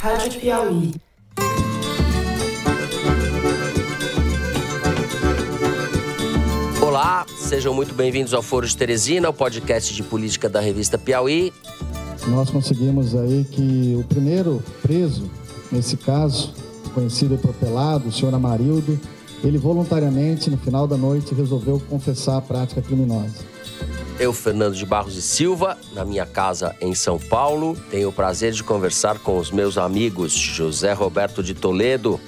[0.00, 0.94] Rádio Piauí.
[6.80, 11.52] Olá, sejam muito bem-vindos ao Foro de Teresina, o podcast de política da revista Piauí.
[12.28, 15.30] Nós conseguimos aí que o primeiro preso,
[15.72, 16.54] nesse caso,
[16.94, 19.00] conhecido e propelado, o senhor Amarildo,
[19.42, 23.55] ele voluntariamente, no final da noite, resolveu confessar a prática criminosa.
[24.18, 28.52] Eu, Fernando de Barros e Silva, na minha casa em São Paulo, tenho o prazer
[28.52, 32.18] de conversar com os meus amigos José Roberto de Toledo,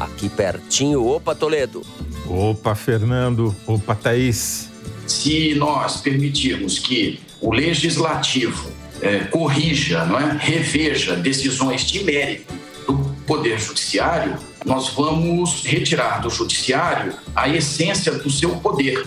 [0.00, 1.06] aqui pertinho.
[1.06, 1.82] Opa, Toledo!
[2.26, 3.54] Opa, Fernando!
[3.66, 4.70] Opa, Thaís!
[5.06, 8.70] Se nós permitirmos que o legislativo
[9.02, 10.38] é, corrija, não é?
[10.38, 12.54] reveja decisões de mérito
[12.86, 14.34] do Poder Judiciário,
[14.64, 19.06] nós vamos retirar do Judiciário a essência do seu poder.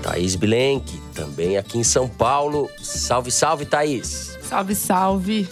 [0.00, 2.68] Thaís Bilenque, também aqui em São Paulo.
[2.78, 4.38] Salve, salve, Thaís!
[4.42, 5.48] Salve, salve!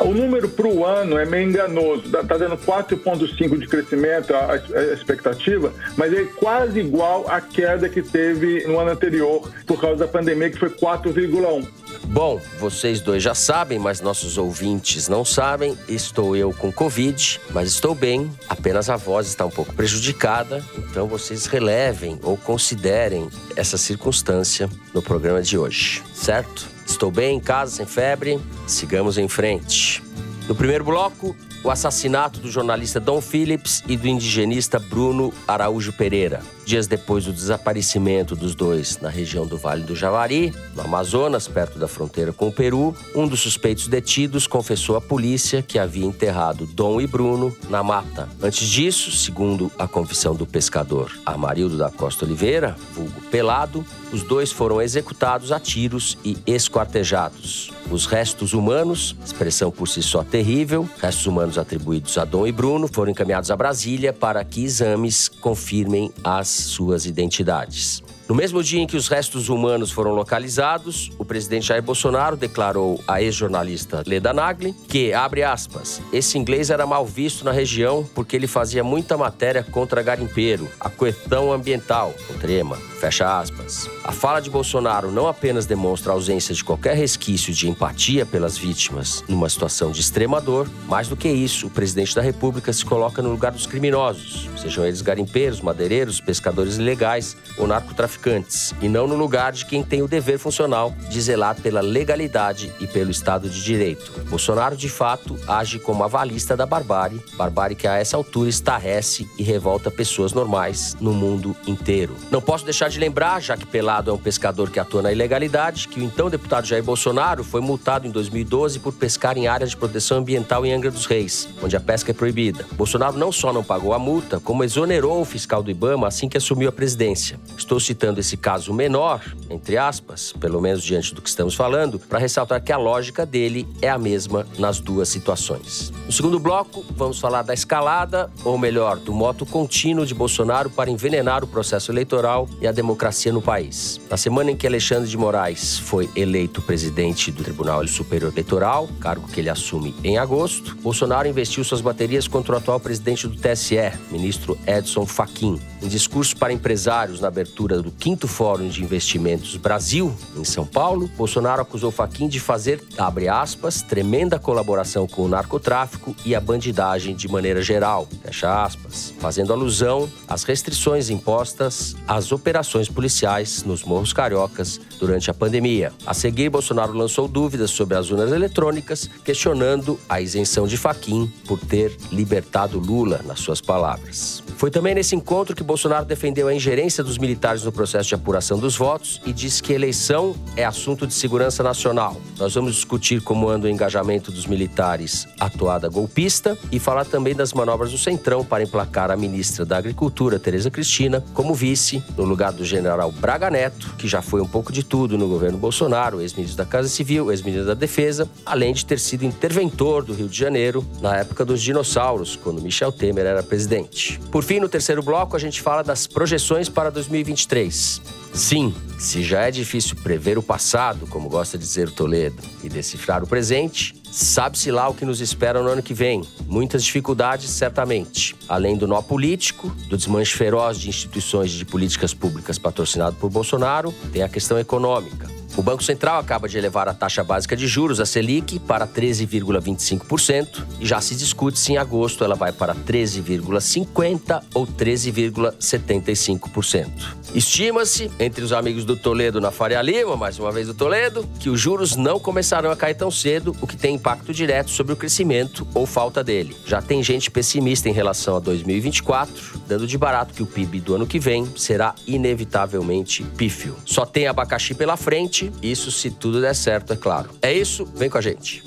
[0.00, 4.92] O número para o ano é meio enganoso, está dando 4,5% de crescimento a, a,
[4.92, 10.08] expectativa, mas é quase igual à queda que teve no ano anterior por causa da
[10.08, 11.66] pandemia, que foi 4,1%.
[12.10, 15.76] Bom, vocês dois já sabem, mas nossos ouvintes não sabem.
[15.86, 18.30] Estou eu com Covid, mas estou bem.
[18.48, 20.64] Apenas a voz está um pouco prejudicada.
[20.78, 26.66] Então vocês relevem ou considerem essa circunstância no programa de hoje, certo?
[26.86, 28.40] Estou bem em casa, sem febre.
[28.66, 30.02] Sigamos em frente.
[30.48, 36.40] No primeiro bloco, o assassinato do jornalista Dom Phillips e do indigenista Bruno Araújo Pereira.
[36.68, 41.78] Dias depois do desaparecimento dos dois na região do Vale do Javari, no Amazonas, perto
[41.78, 46.66] da fronteira com o Peru, um dos suspeitos detidos confessou à polícia que havia enterrado
[46.66, 48.28] Dom e Bruno na mata.
[48.42, 54.52] Antes disso, segundo a confissão do pescador Amarildo da Costa Oliveira, vulgo Pelado, os dois
[54.52, 57.70] foram executados a tiros e esquartejados.
[57.90, 62.88] Os restos humanos, expressão por si só terrível, restos humanos atribuídos a Dom e Bruno,
[62.88, 68.02] foram encaminhados a Brasília para que exames confirmem as suas identidades.
[68.28, 73.02] No mesmo dia em que os restos humanos foram localizados, o presidente Jair Bolsonaro declarou
[73.08, 78.36] à ex-jornalista Leda Nagli que, abre aspas, esse inglês era mal visto na região porque
[78.36, 83.88] ele fazia muita matéria contra garimpeiro, a questão ambiental, trema, fecha aspas.
[84.04, 88.58] A fala de Bolsonaro não apenas demonstra a ausência de qualquer resquício de empatia pelas
[88.58, 92.84] vítimas numa situação de extrema dor, mais do que isso, o presidente da República se
[92.84, 98.88] coloca no lugar dos criminosos, sejam eles garimpeiros, madeireiros, pescadores ilegais ou narcotraficantes traficantes e
[98.88, 103.10] não no lugar de quem tem o dever funcional de zelar pela legalidade e pelo
[103.10, 104.12] Estado de Direito.
[104.28, 109.42] Bolsonaro, de fato, age como avalista da barbárie, barbárie que a essa altura estarrece e
[109.42, 112.14] revolta pessoas normais no mundo inteiro.
[112.30, 115.88] Não posso deixar de lembrar, já que Pelado é um pescador que atua na ilegalidade,
[115.88, 119.76] que o então deputado Jair Bolsonaro foi multado em 2012 por pescar em áreas de
[119.76, 122.66] proteção ambiental em Angra dos Reis, onde a pesca é proibida.
[122.72, 126.36] Bolsonaro não só não pagou a multa, como exonerou o fiscal do Ibama assim que
[126.36, 127.38] assumiu a presidência.
[127.56, 129.20] Estou citando citando esse caso menor,
[129.50, 133.66] entre aspas, pelo menos diante do que estamos falando, para ressaltar que a lógica dele
[133.82, 135.92] é a mesma nas duas situações.
[136.06, 140.90] No segundo bloco, vamos falar da escalada, ou melhor, do moto contínuo de Bolsonaro para
[140.90, 144.00] envenenar o processo eleitoral e a democracia no país.
[144.08, 149.28] Na semana em que Alexandre de Moraes foi eleito presidente do Tribunal Superior Eleitoral, cargo
[149.28, 153.92] que ele assume em agosto, Bolsonaro investiu suas baterias contra o atual presidente do TSE,
[154.10, 155.60] ministro Edson Fachin.
[155.82, 161.10] Em discurso para empresários na abertura do quinto Fórum de Investimentos Brasil, em São Paulo,
[161.16, 167.14] Bolsonaro acusou Faquim de fazer, abre aspas, tremenda colaboração com o narcotráfico e a bandidagem
[167.14, 174.12] de maneira geral, fecha aspas, fazendo alusão às restrições impostas às operações policiais nos morros
[174.12, 175.92] cariocas durante a pandemia.
[176.06, 181.58] A seguir, Bolsonaro lançou dúvidas sobre as urnas eletrônicas, questionando a isenção de Faquim por
[181.58, 184.42] ter libertado Lula, nas suas palavras.
[184.58, 188.58] Foi também nesse encontro que Bolsonaro defendeu a ingerência dos militares no processo de apuração
[188.58, 192.20] dos votos e disse que eleição é assunto de segurança nacional.
[192.36, 197.52] Nós vamos discutir como anda o engajamento dos militares atuada golpista e falar também das
[197.52, 202.52] manobras do Centrão para emplacar a ministra da Agricultura, Tereza Cristina, como vice, no lugar
[202.52, 206.58] do general Braga Neto, que já foi um pouco de tudo no governo Bolsonaro, ex-ministro
[206.58, 210.84] da Casa Civil, ex-ministro da Defesa, além de ter sido interventor do Rio de Janeiro
[211.00, 214.18] na época dos dinossauros, quando Michel Temer era presidente.
[214.32, 218.00] Por fim, no terceiro bloco, a gente fala das projeções para 2023.
[218.32, 222.68] Sim, se já é difícil prever o passado, como gosta de dizer o Toledo, e
[222.70, 226.26] decifrar o presente, sabe-se lá o que nos espera no ano que vem.
[226.46, 228.34] Muitas dificuldades, certamente.
[228.48, 233.92] Além do nó político, do desmanche feroz de instituições de políticas públicas patrocinado por Bolsonaro,
[234.14, 235.28] tem a questão econômica.
[235.58, 240.64] O Banco Central acaba de elevar a taxa básica de juros, a Selic, para 13,25%
[240.78, 247.18] e já se discute se em agosto ela vai para 13,50% ou 13,75%.
[247.34, 251.50] Estima-se, entre os amigos do Toledo na Faria Lima, mais uma vez do Toledo, que
[251.50, 254.96] os juros não começarão a cair tão cedo, o que tem impacto direto sobre o
[254.96, 256.56] crescimento ou falta dele.
[256.64, 260.94] Já tem gente pessimista em relação a 2024, dando de barato que o PIB do
[260.94, 263.76] ano que vem será inevitavelmente pífio.
[263.84, 267.30] Só tem abacaxi pela frente, isso se tudo der certo, é claro.
[267.42, 268.62] É isso, vem com a gente.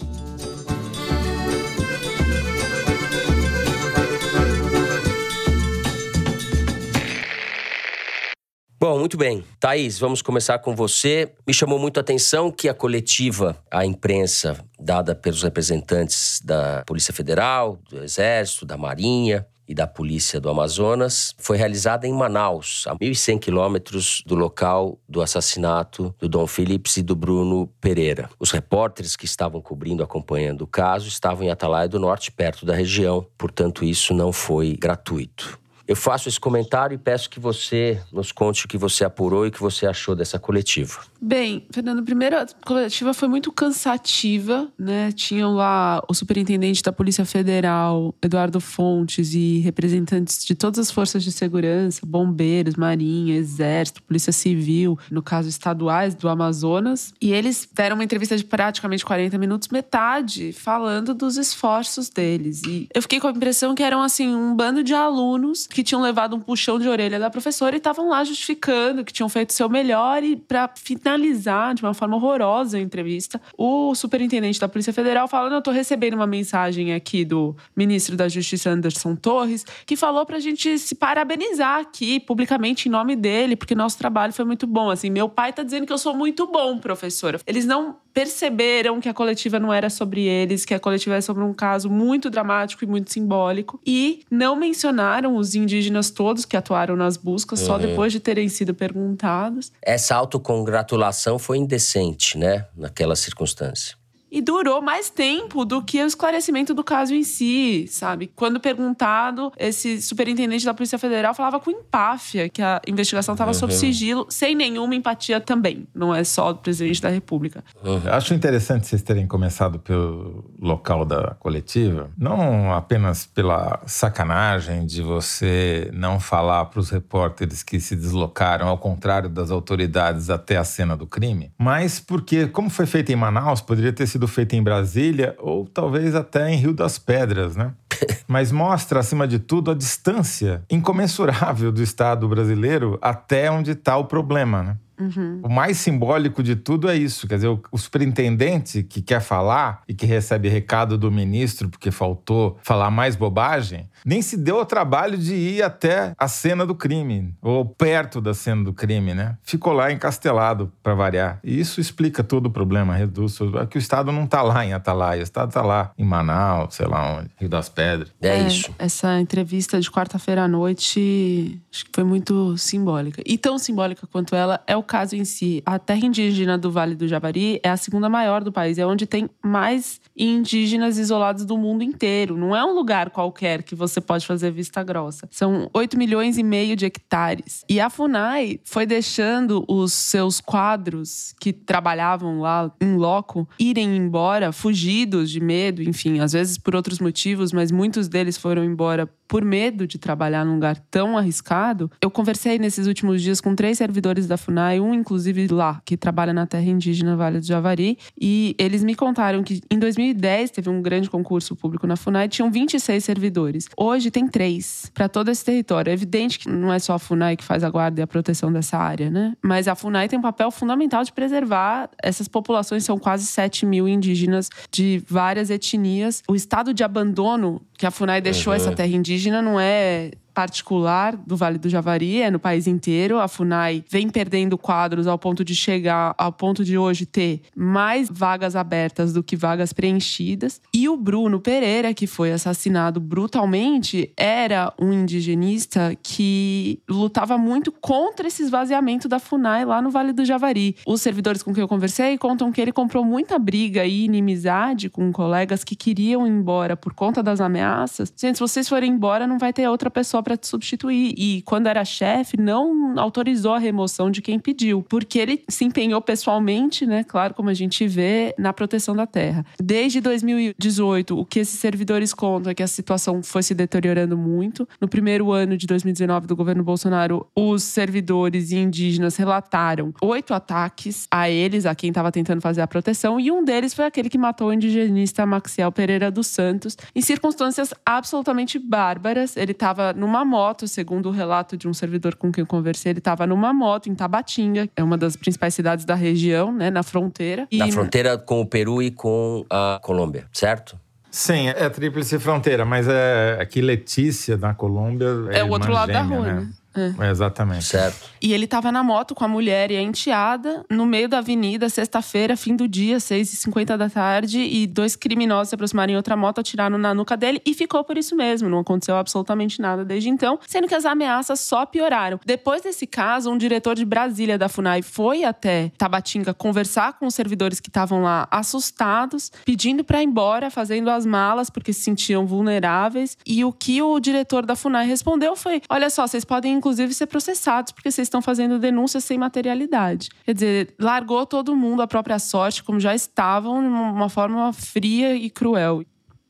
[8.80, 9.44] Bom, muito bem.
[9.60, 11.31] Thaís, vamos começar com você.
[11.45, 17.13] Me chamou muito a atenção que a coletiva, a imprensa, dada pelos representantes da Polícia
[17.13, 22.96] Federal, do Exército, da Marinha e da Polícia do Amazonas, foi realizada em Manaus, a
[22.96, 28.30] 1.100 quilômetros do local do assassinato do Dom Phillips e do Bruno Pereira.
[28.40, 32.74] Os repórteres que estavam cobrindo, acompanhando o caso, estavam em Atalaia do Norte, perto da
[32.74, 35.61] região, portanto, isso não foi gratuito.
[35.88, 39.50] Eu faço esse comentário e peço que você nos conte o que você apurou e
[39.50, 41.01] o que você achou dessa coletiva.
[41.19, 45.12] Bem, Fernando, a coletiva foi muito cansativa, né?
[45.12, 51.24] Tinham lá o superintendente da Polícia Federal, Eduardo Fontes, e representantes de todas as forças
[51.24, 57.13] de segurança, bombeiros, marinha, exército, polícia civil, no caso estaduais do Amazonas.
[57.22, 62.62] E eles deram uma entrevista de praticamente 40 minutos, metade falando dos esforços deles.
[62.68, 66.01] E eu fiquei com a impressão que eram assim um bando de alunos que tinham
[66.01, 69.69] levado um puxão de orelha da professora e estavam lá justificando que tinham feito seu
[69.69, 75.27] melhor e para finalizar de uma forma horrorosa a entrevista, o superintendente da Polícia Federal
[75.27, 80.25] falando: "Eu tô recebendo uma mensagem aqui do ministro da Justiça Anderson Torres, que falou
[80.25, 84.89] pra gente se parabenizar aqui publicamente em nome dele, porque nosso trabalho foi muito bom.
[84.89, 87.39] Assim, meu pai tá dizendo que eu sou muito bom, professora.
[87.45, 91.44] Eles não perceberam que a coletiva não era sobre eles, que a coletiva era sobre
[91.44, 96.96] um caso muito dramático e muito simbólico e não mencionaram os indígenas todos que atuaram
[96.96, 97.66] nas buscas, uhum.
[97.68, 99.72] só depois de terem sido perguntados.
[99.81, 104.00] Essa autocongratulação foi indecente, né, naquela circunstância
[104.31, 108.31] e durou mais tempo do que o esclarecimento do caso em si, sabe?
[108.36, 113.56] Quando perguntado, esse superintendente da Polícia Federal falava com empáfia que a investigação estava uhum.
[113.56, 115.88] sob sigilo, sem nenhuma empatia também.
[115.94, 117.63] Não é só do presidente da República.
[117.83, 118.01] Uhum.
[118.10, 125.89] Acho interessante vocês terem começado pelo local da coletiva, não apenas pela sacanagem de você
[125.94, 130.95] não falar para os repórteres que se deslocaram, ao contrário das autoridades, até a cena
[130.95, 134.62] do crime, mas porque, como foi feito em Manaus, poderia ter sido sido feita em
[134.62, 137.73] Brasília ou talvez até em Rio das Pedras, né?
[138.27, 144.06] Mas mostra, acima de tudo, a distância incomensurável do Estado brasileiro até onde está o
[144.06, 144.77] problema, né?
[145.01, 145.42] Uhum.
[145.44, 147.27] O mais simbólico de tudo é isso.
[147.27, 151.89] Quer dizer, o, o, superintendente que quer falar e que recebe recado do ministro porque
[151.89, 156.75] faltou falar mais bobagem, nem se deu ao trabalho de ir até a cena do
[156.75, 159.38] crime, ou perto da cena do crime, né?
[159.42, 161.39] Ficou lá encastelado para variar.
[161.44, 163.39] E isso explica todo o problema, reduz.
[163.59, 166.75] É que o Estado não está lá em Atalaia, o Estado está lá em Manaus,
[166.75, 168.13] sei lá onde, Rio das Pedras.
[168.21, 168.74] É, é isso.
[168.77, 173.21] Essa entrevista de quarta-feira à noite acho que foi muito simbólica.
[173.25, 176.95] E tão simbólica quanto ela é o caso em si, a terra indígena do Vale
[176.95, 181.57] do Javari é a segunda maior do país, é onde tem mais indígenas isolados do
[181.57, 182.35] mundo inteiro.
[182.35, 185.29] Não é um lugar qualquer que você pode fazer vista grossa.
[185.31, 187.63] São 8 milhões e meio de hectares.
[187.69, 194.51] E a FUNAI foi deixando os seus quadros que trabalhavam lá em loco irem embora,
[194.51, 199.45] fugidos de medo, enfim, às vezes por outros motivos, mas muitos deles foram embora por
[199.45, 201.89] medo de trabalhar num lugar tão arriscado.
[202.01, 206.33] Eu conversei nesses últimos dias com três servidores da FUNAI, um inclusive lá, que trabalha
[206.33, 210.81] na terra indígena Vale do Javari, e eles me contaram que em 2010 teve um
[210.81, 213.69] grande concurso público na FUNAI, tinham 26 servidores.
[213.77, 215.91] Hoje tem três para todo esse território.
[215.91, 218.51] É evidente que não é só a FUNAI que faz a guarda e a proteção
[218.51, 219.33] dessa área, né?
[219.41, 223.88] Mas a FUNAI tem um papel fundamental de preservar essas populações, são quase 7 mil
[223.88, 226.21] indígenas de várias etnias.
[226.27, 228.57] O estado de abandono que a FUNAI deixou uhum.
[228.57, 233.19] essa terra indígena não é particular do Vale do Javari, é no país inteiro.
[233.19, 238.09] A FUNAI vem perdendo quadros ao ponto de chegar ao ponto de hoje ter mais
[238.09, 240.61] vagas abertas do que vagas preenchidas.
[240.73, 248.27] E o Bruno Pereira, que foi assassinado brutalmente, era um indigenista que lutava muito contra
[248.27, 250.75] esse esvaziamento da FUNAI lá no Vale do Javari.
[250.85, 255.11] Os servidores com quem eu conversei contam que ele comprou muita briga e inimizade com
[255.11, 258.13] colegas que queriam ir embora por conta das ameaças.
[258.15, 261.13] Gente, se vocês forem embora, não vai ter outra pessoa para substituir.
[261.18, 266.01] E quando era chefe, não autorizou a remoção de quem pediu, porque ele se empenhou
[266.01, 267.04] pessoalmente, né?
[267.04, 269.46] Claro, como a gente vê, na proteção da terra.
[269.62, 274.68] Desde 2018, o que esses servidores contam é que a situação foi se deteriorando muito.
[274.80, 281.30] No primeiro ano de 2019 do governo Bolsonaro, os servidores indígenas relataram oito ataques a
[281.30, 284.50] eles, a quem estava tentando fazer a proteção, e um deles foi aquele que matou
[284.50, 289.38] o indigenista Maxiel Pereira dos Santos, em circunstâncias absolutamente bárbaras.
[289.38, 293.00] Ele estava numa moto, segundo o relato de um servidor com quem eu conversei, ele
[293.00, 297.48] estava numa moto em Tabatinga, é uma das principais cidades da região, né, na fronteira.
[297.50, 297.58] E...
[297.58, 300.77] Na fronteira com o Peru e com a Colômbia, certo?
[301.10, 305.08] Sim, é a tríplice fronteira, mas é aqui Letícia, na Colômbia.
[305.30, 306.34] É, é o outro lado da rua, né?
[306.36, 306.50] né?
[306.75, 307.10] É.
[307.10, 307.66] Exatamente.
[307.66, 308.10] Certo.
[308.22, 311.70] E ele estava na moto com a mulher e a enteada, no meio da avenida,
[311.70, 316.40] sexta-feira, fim do dia, 6h50 da tarde, e dois criminosos se aproximaram em outra moto,
[316.40, 318.50] atiraram na nuca dele e ficou por isso mesmo.
[318.50, 322.20] Não aconteceu absolutamente nada desde então, sendo que as ameaças só pioraram.
[322.25, 327.16] Depois desse caso, um diretor de Brasília da FUNAI foi até Tabatinga conversar com os
[327.16, 332.25] servidores que estavam lá assustados, pedindo para ir embora, fazendo as malas porque se sentiam
[332.25, 333.18] vulneráveis.
[333.25, 337.08] E o que o diretor da FUNAI respondeu foi: olha só, vocês podem inclusive ser
[337.08, 340.10] processados porque vocês estão fazendo denúncias sem materialidade.
[340.24, 345.15] Quer dizer, largou todo mundo à própria sorte, como já estavam, de uma forma fria
[345.15, 345.84] e cruel.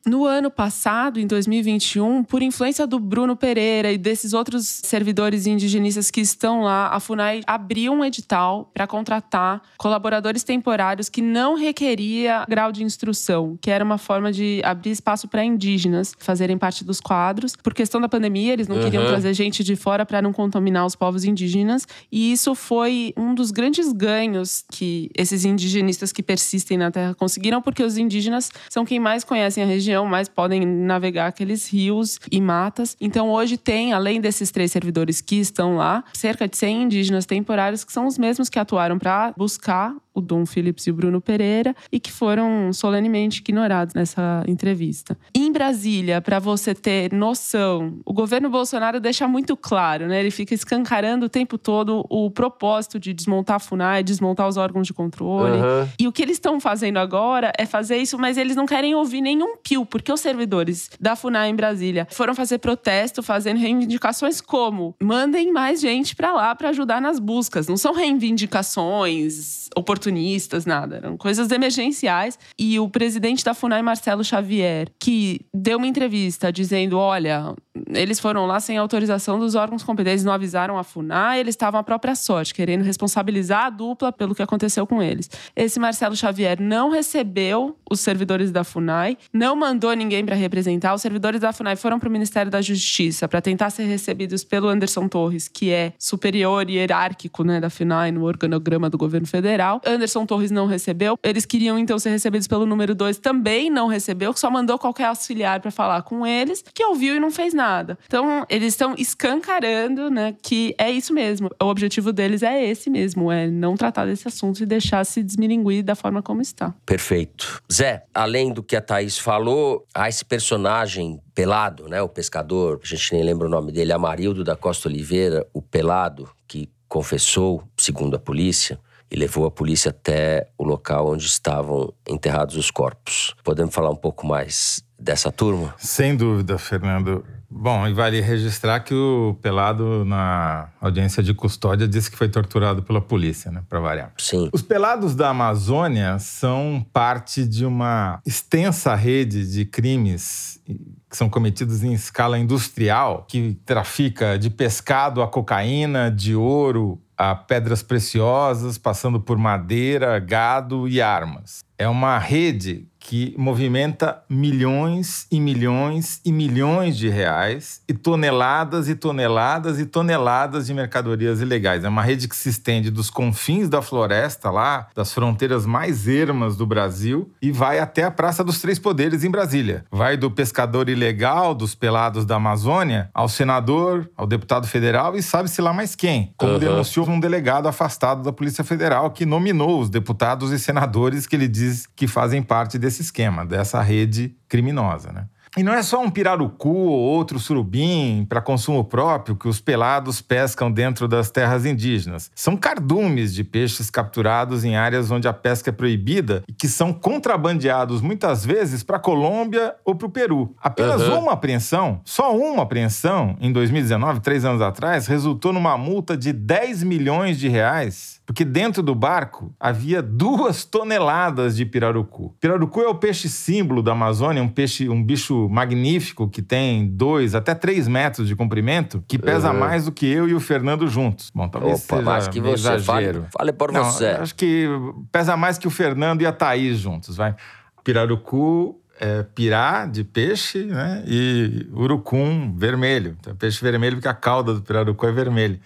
[0.06, 6.10] No ano passado, em 2021, por influência do Bruno Pereira e desses outros servidores indigenistas
[6.10, 12.46] que estão lá, a FUNAI abriu um edital para contratar colaboradores temporários que não requeria
[12.50, 17.00] grau de instrução, que era uma forma de abrir espaço para indígenas fazerem parte dos
[17.00, 17.56] quadros.
[17.56, 18.84] Por questão da pandemia, eles não uhum.
[18.84, 23.36] queriam trazer gente de fora para não contaminar os povos indígenas, e isso foi um
[23.36, 28.84] dos grandes ganhos que esses indigenistas que persistem na terra conseguiram, porque os indígenas são
[28.84, 32.96] quem mais conhecem a região região, mas podem navegar aqueles rios e matas.
[33.00, 37.84] Então hoje tem, além desses três servidores que estão lá, cerca de 100 indígenas temporários
[37.84, 41.76] que são os mesmos que atuaram para buscar o Dom Phillips e o Bruno Pereira
[41.92, 45.18] e que foram solenemente ignorados nessa entrevista.
[45.34, 50.20] Em Brasília, para você ter noção, o governo Bolsonaro deixa muito claro, né?
[50.20, 54.88] Ele fica escancarando o tempo todo o propósito de desmontar a FUNAI, desmontar os órgãos
[54.88, 55.58] de controle.
[55.58, 55.88] Uhum.
[56.00, 59.22] E o que eles estão fazendo agora é fazer isso, mas eles não querem ouvir
[59.22, 64.96] nenhum pio, porque os servidores da FUNAI em Brasília foram fazer protesto, fazendo reivindicações como
[65.02, 67.68] mandem mais gente para lá para ajudar nas buscas.
[67.68, 70.98] Não são reivindicações oportunistas oportunistas, nada.
[70.98, 72.38] Eram coisas emergenciais.
[72.58, 77.54] E o presidente da FUNAI, Marcelo Xavier, que deu uma entrevista dizendo: olha,
[77.94, 81.84] eles foram lá sem autorização dos órgãos competentes, não avisaram a FUNAI, eles estavam à
[81.84, 85.30] própria sorte, querendo responsabilizar a dupla pelo que aconteceu com eles.
[85.56, 90.94] Esse Marcelo Xavier não recebeu os servidores da FUNAI, não mandou ninguém para representar.
[90.94, 94.68] Os servidores da FUNAI foram para o Ministério da Justiça para tentar ser recebidos pelo
[94.68, 99.82] Anderson Torres, que é superior e hierárquico né, da FUNAI no organograma do governo federal.
[99.86, 101.18] Anderson Torres não recebeu.
[101.24, 105.62] Eles queriam então ser recebidos pelo número 2, também não recebeu, só mandou qualquer auxiliar
[105.62, 107.61] para falar com eles, que ouviu e não fez nada.
[108.06, 111.50] Então, eles estão escancarando, né, que é isso mesmo.
[111.62, 115.84] O objetivo deles é esse mesmo, é não tratar desse assunto e deixar se desmilinguir
[115.84, 116.74] da forma como está.
[116.86, 117.62] Perfeito.
[117.72, 122.88] Zé, além do que a Thaís falou, há esse personagem pelado, né, o pescador, a
[122.88, 128.16] gente nem lembra o nome dele, Amarildo da Costa Oliveira, o pelado, que confessou, segundo
[128.16, 133.36] a polícia, e levou a polícia até o local onde estavam enterrados os corpos.
[133.44, 135.76] Podemos falar um pouco mais dessa turma?
[135.78, 137.26] Sem dúvida, Fernando.
[137.54, 142.82] Bom, e vale registrar que o Pelado, na audiência de custódia, disse que foi torturado
[142.82, 143.62] pela polícia, né?
[143.68, 144.14] Para variar.
[144.18, 144.50] Sim.
[144.54, 150.62] Os Pelados da Amazônia são parte de uma extensa rede de crimes
[151.10, 157.36] que são cometidos em escala industrial, que trafica de pescado a cocaína, de ouro a
[157.36, 161.60] pedras preciosas, passando por madeira, gado e armas.
[161.78, 168.96] É uma rede que movimenta milhões e milhões e milhões de reais e toneladas e
[168.96, 171.84] toneladas e toneladas de mercadorias ilegais.
[171.84, 176.56] É uma rede que se estende dos confins da floresta lá, das fronteiras mais ermas
[176.56, 179.84] do Brasil e vai até a Praça dos Três Poderes em Brasília.
[179.92, 185.60] Vai do pescador ilegal dos pelados da Amazônia ao senador, ao deputado federal e sabe-se
[185.60, 186.60] lá mais quem, como uhum.
[186.60, 191.48] denunciou um delegado afastado da Polícia Federal que nominou os deputados e senadores que ele
[191.48, 195.12] diz que fazem parte desse esquema, dessa rede criminosa.
[195.12, 195.28] Né?
[195.58, 200.22] E não é só um pirarucu ou outro surubim para consumo próprio que os pelados
[200.22, 202.32] pescam dentro das terras indígenas.
[202.34, 206.94] São cardumes de peixes capturados em áreas onde a pesca é proibida e que são
[206.94, 210.56] contrabandeados muitas vezes para a Colômbia ou para o Peru.
[210.62, 211.20] Apenas uhum.
[211.20, 216.84] uma apreensão, só uma apreensão, em 2019, três anos atrás, resultou numa multa de 10
[216.84, 222.36] milhões de reais porque dentro do barco havia duas toneladas de pirarucu.
[222.40, 227.36] Pirarucu é o peixe símbolo da Amazônia, um peixe, um bicho magnífico que tem dois
[227.36, 229.60] até três metros de comprimento, que pesa uhum.
[229.60, 231.32] mais do que eu e o Fernando juntos.
[231.34, 232.74] Bom, talvez Opa, seja mais que você.
[232.74, 233.22] Exagero.
[233.22, 234.08] Fale, fale por Não, você.
[234.08, 234.68] Acho que
[235.12, 237.36] pesa mais que o Fernando e a Thaís juntos, vai.
[237.84, 241.04] Pirarucu é pirá de peixe, né?
[241.08, 243.18] E urucum vermelho.
[243.20, 245.60] Então, peixe vermelho porque a cauda do pirarucu é vermelha.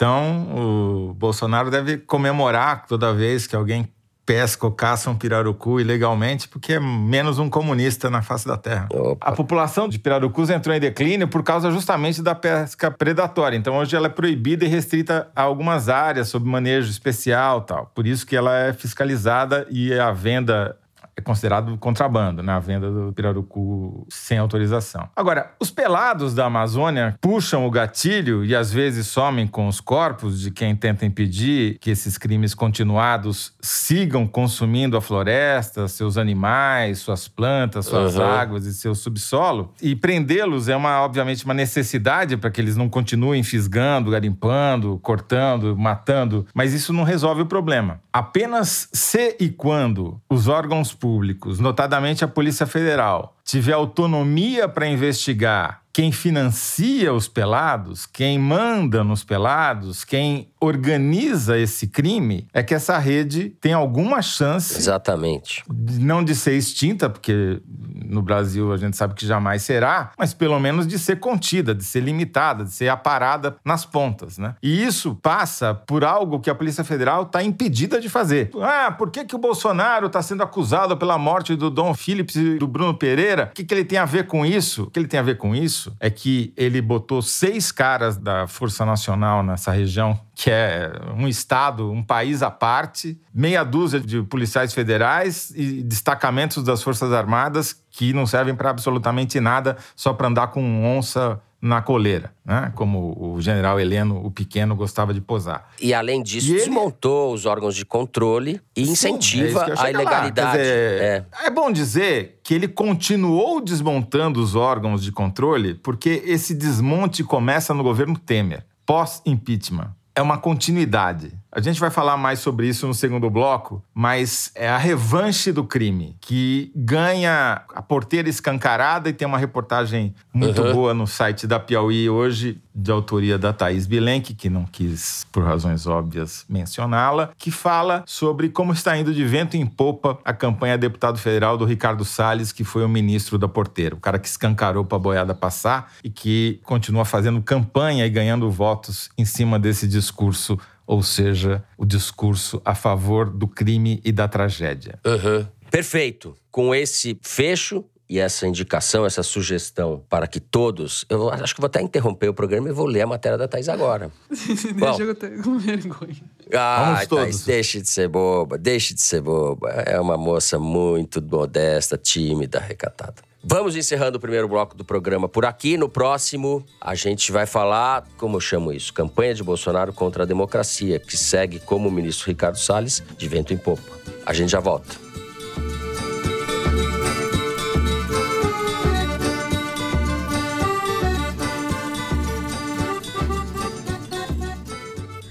[0.00, 3.86] Então, o Bolsonaro deve comemorar toda vez que alguém
[4.24, 8.88] pesca ou caça um pirarucu ilegalmente, porque é menos um comunista na face da terra.
[8.90, 9.26] Opa.
[9.28, 13.58] A população de pirarucus entrou em declínio por causa justamente da pesca predatória.
[13.58, 17.92] Então, hoje ela é proibida e restrita a algumas áreas sob manejo especial tal.
[17.94, 20.78] Por isso que ela é fiscalizada e a venda
[21.20, 22.52] é considerado contrabando, né?
[22.52, 25.08] A venda do pirarucu sem autorização.
[25.14, 30.40] Agora, os pelados da Amazônia puxam o gatilho e às vezes somem com os corpos
[30.40, 37.28] de quem tenta impedir que esses crimes continuados sigam consumindo a floresta, seus animais, suas
[37.28, 38.24] plantas, suas uhum.
[38.24, 39.72] águas e seu subsolo.
[39.80, 45.76] E prendê-los é uma, obviamente, uma necessidade para que eles não continuem fisgando, garimpando, cortando,
[45.76, 48.00] matando, mas isso não resolve o problema.
[48.12, 51.09] Apenas se e quando os órgãos públicos,
[51.58, 59.24] notadamente a Polícia Federal, tiver autonomia para investigar quem financia os pelados, quem manda nos
[59.24, 64.76] pelados, quem organiza esse crime, é que essa rede tem alguma chance.
[64.76, 65.64] Exatamente.
[65.68, 67.60] Não de ser extinta, porque
[68.04, 71.84] no Brasil a gente sabe que jamais será, mas pelo menos de ser contida, de
[71.84, 74.54] ser limitada, de ser aparada nas pontas, né?
[74.62, 78.50] E isso passa por algo que a Polícia Federal está impedida de fazer.
[78.60, 82.58] Ah, por que, que o Bolsonaro está sendo acusado pela morte do Dom Phillips e
[82.58, 83.48] do Bruno Pereira?
[83.50, 84.84] O que, que ele tem a ver com isso?
[84.84, 88.46] O que ele tem a ver com isso é que ele botou seis caras da
[88.46, 94.22] Força Nacional nessa região que é um estado, um país à parte, meia dúzia de
[94.22, 100.28] policiais federais e destacamentos das Forças Armadas que não servem para absolutamente nada, só para
[100.28, 102.72] andar com onça na coleira, né?
[102.74, 105.68] como o general Heleno, o pequeno, gostava de posar.
[105.78, 107.34] E além disso, e desmontou ele...
[107.34, 110.56] os órgãos de controle e Sim, incentiva é a ilegalidade.
[110.56, 111.26] Dizer, é.
[111.44, 117.74] é bom dizer que ele continuou desmontando os órgãos de controle porque esse desmonte começa
[117.74, 121.32] no governo Temer, pós-impeachment é uma continuidade.
[121.52, 125.64] A gente vai falar mais sobre isso no segundo bloco, mas é a revanche do
[125.64, 130.72] crime, que ganha a porteira escancarada e tem uma reportagem muito uhum.
[130.72, 135.42] boa no site da Piauí hoje, de autoria da Thaís Bilenque, que não quis, por
[135.42, 140.78] razões óbvias, mencioná-la, que fala sobre como está indo de vento em popa a campanha
[140.78, 144.84] deputado federal do Ricardo Salles, que foi o ministro da porteira, o cara que escancarou
[144.84, 149.88] para a boiada passar e que continua fazendo campanha e ganhando votos em cima desse
[149.88, 150.56] discurso
[150.90, 154.98] ou seja, o discurso a favor do crime e da tragédia.
[155.06, 155.46] Uhum.
[155.70, 156.34] Perfeito.
[156.50, 161.04] Com esse fecho, e essa indicação, essa sugestão para que todos.
[161.08, 163.68] Eu acho que vou até interromper o programa e vou ler a matéria da Thais
[163.68, 164.10] agora.
[164.28, 166.16] deixa eu ter com vergonha.
[166.52, 167.24] Ah, Vamos todos.
[167.24, 169.70] Thaís, deixe de ser boba, deixe de ser boba.
[169.70, 173.29] É uma moça muito modesta, tímida, recatada.
[173.42, 175.78] Vamos encerrando o primeiro bloco do programa por aqui.
[175.78, 180.26] No próximo, a gente vai falar, como eu chamo isso, campanha de Bolsonaro contra a
[180.26, 183.82] democracia, que segue como o ministro Ricardo Salles, de vento em popa.
[184.26, 184.94] A gente já volta.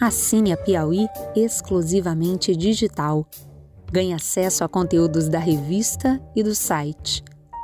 [0.02, 3.28] Assine a Piauí exclusivamente digital.
[3.92, 7.24] Ganhe acesso a conteúdos da revista e do site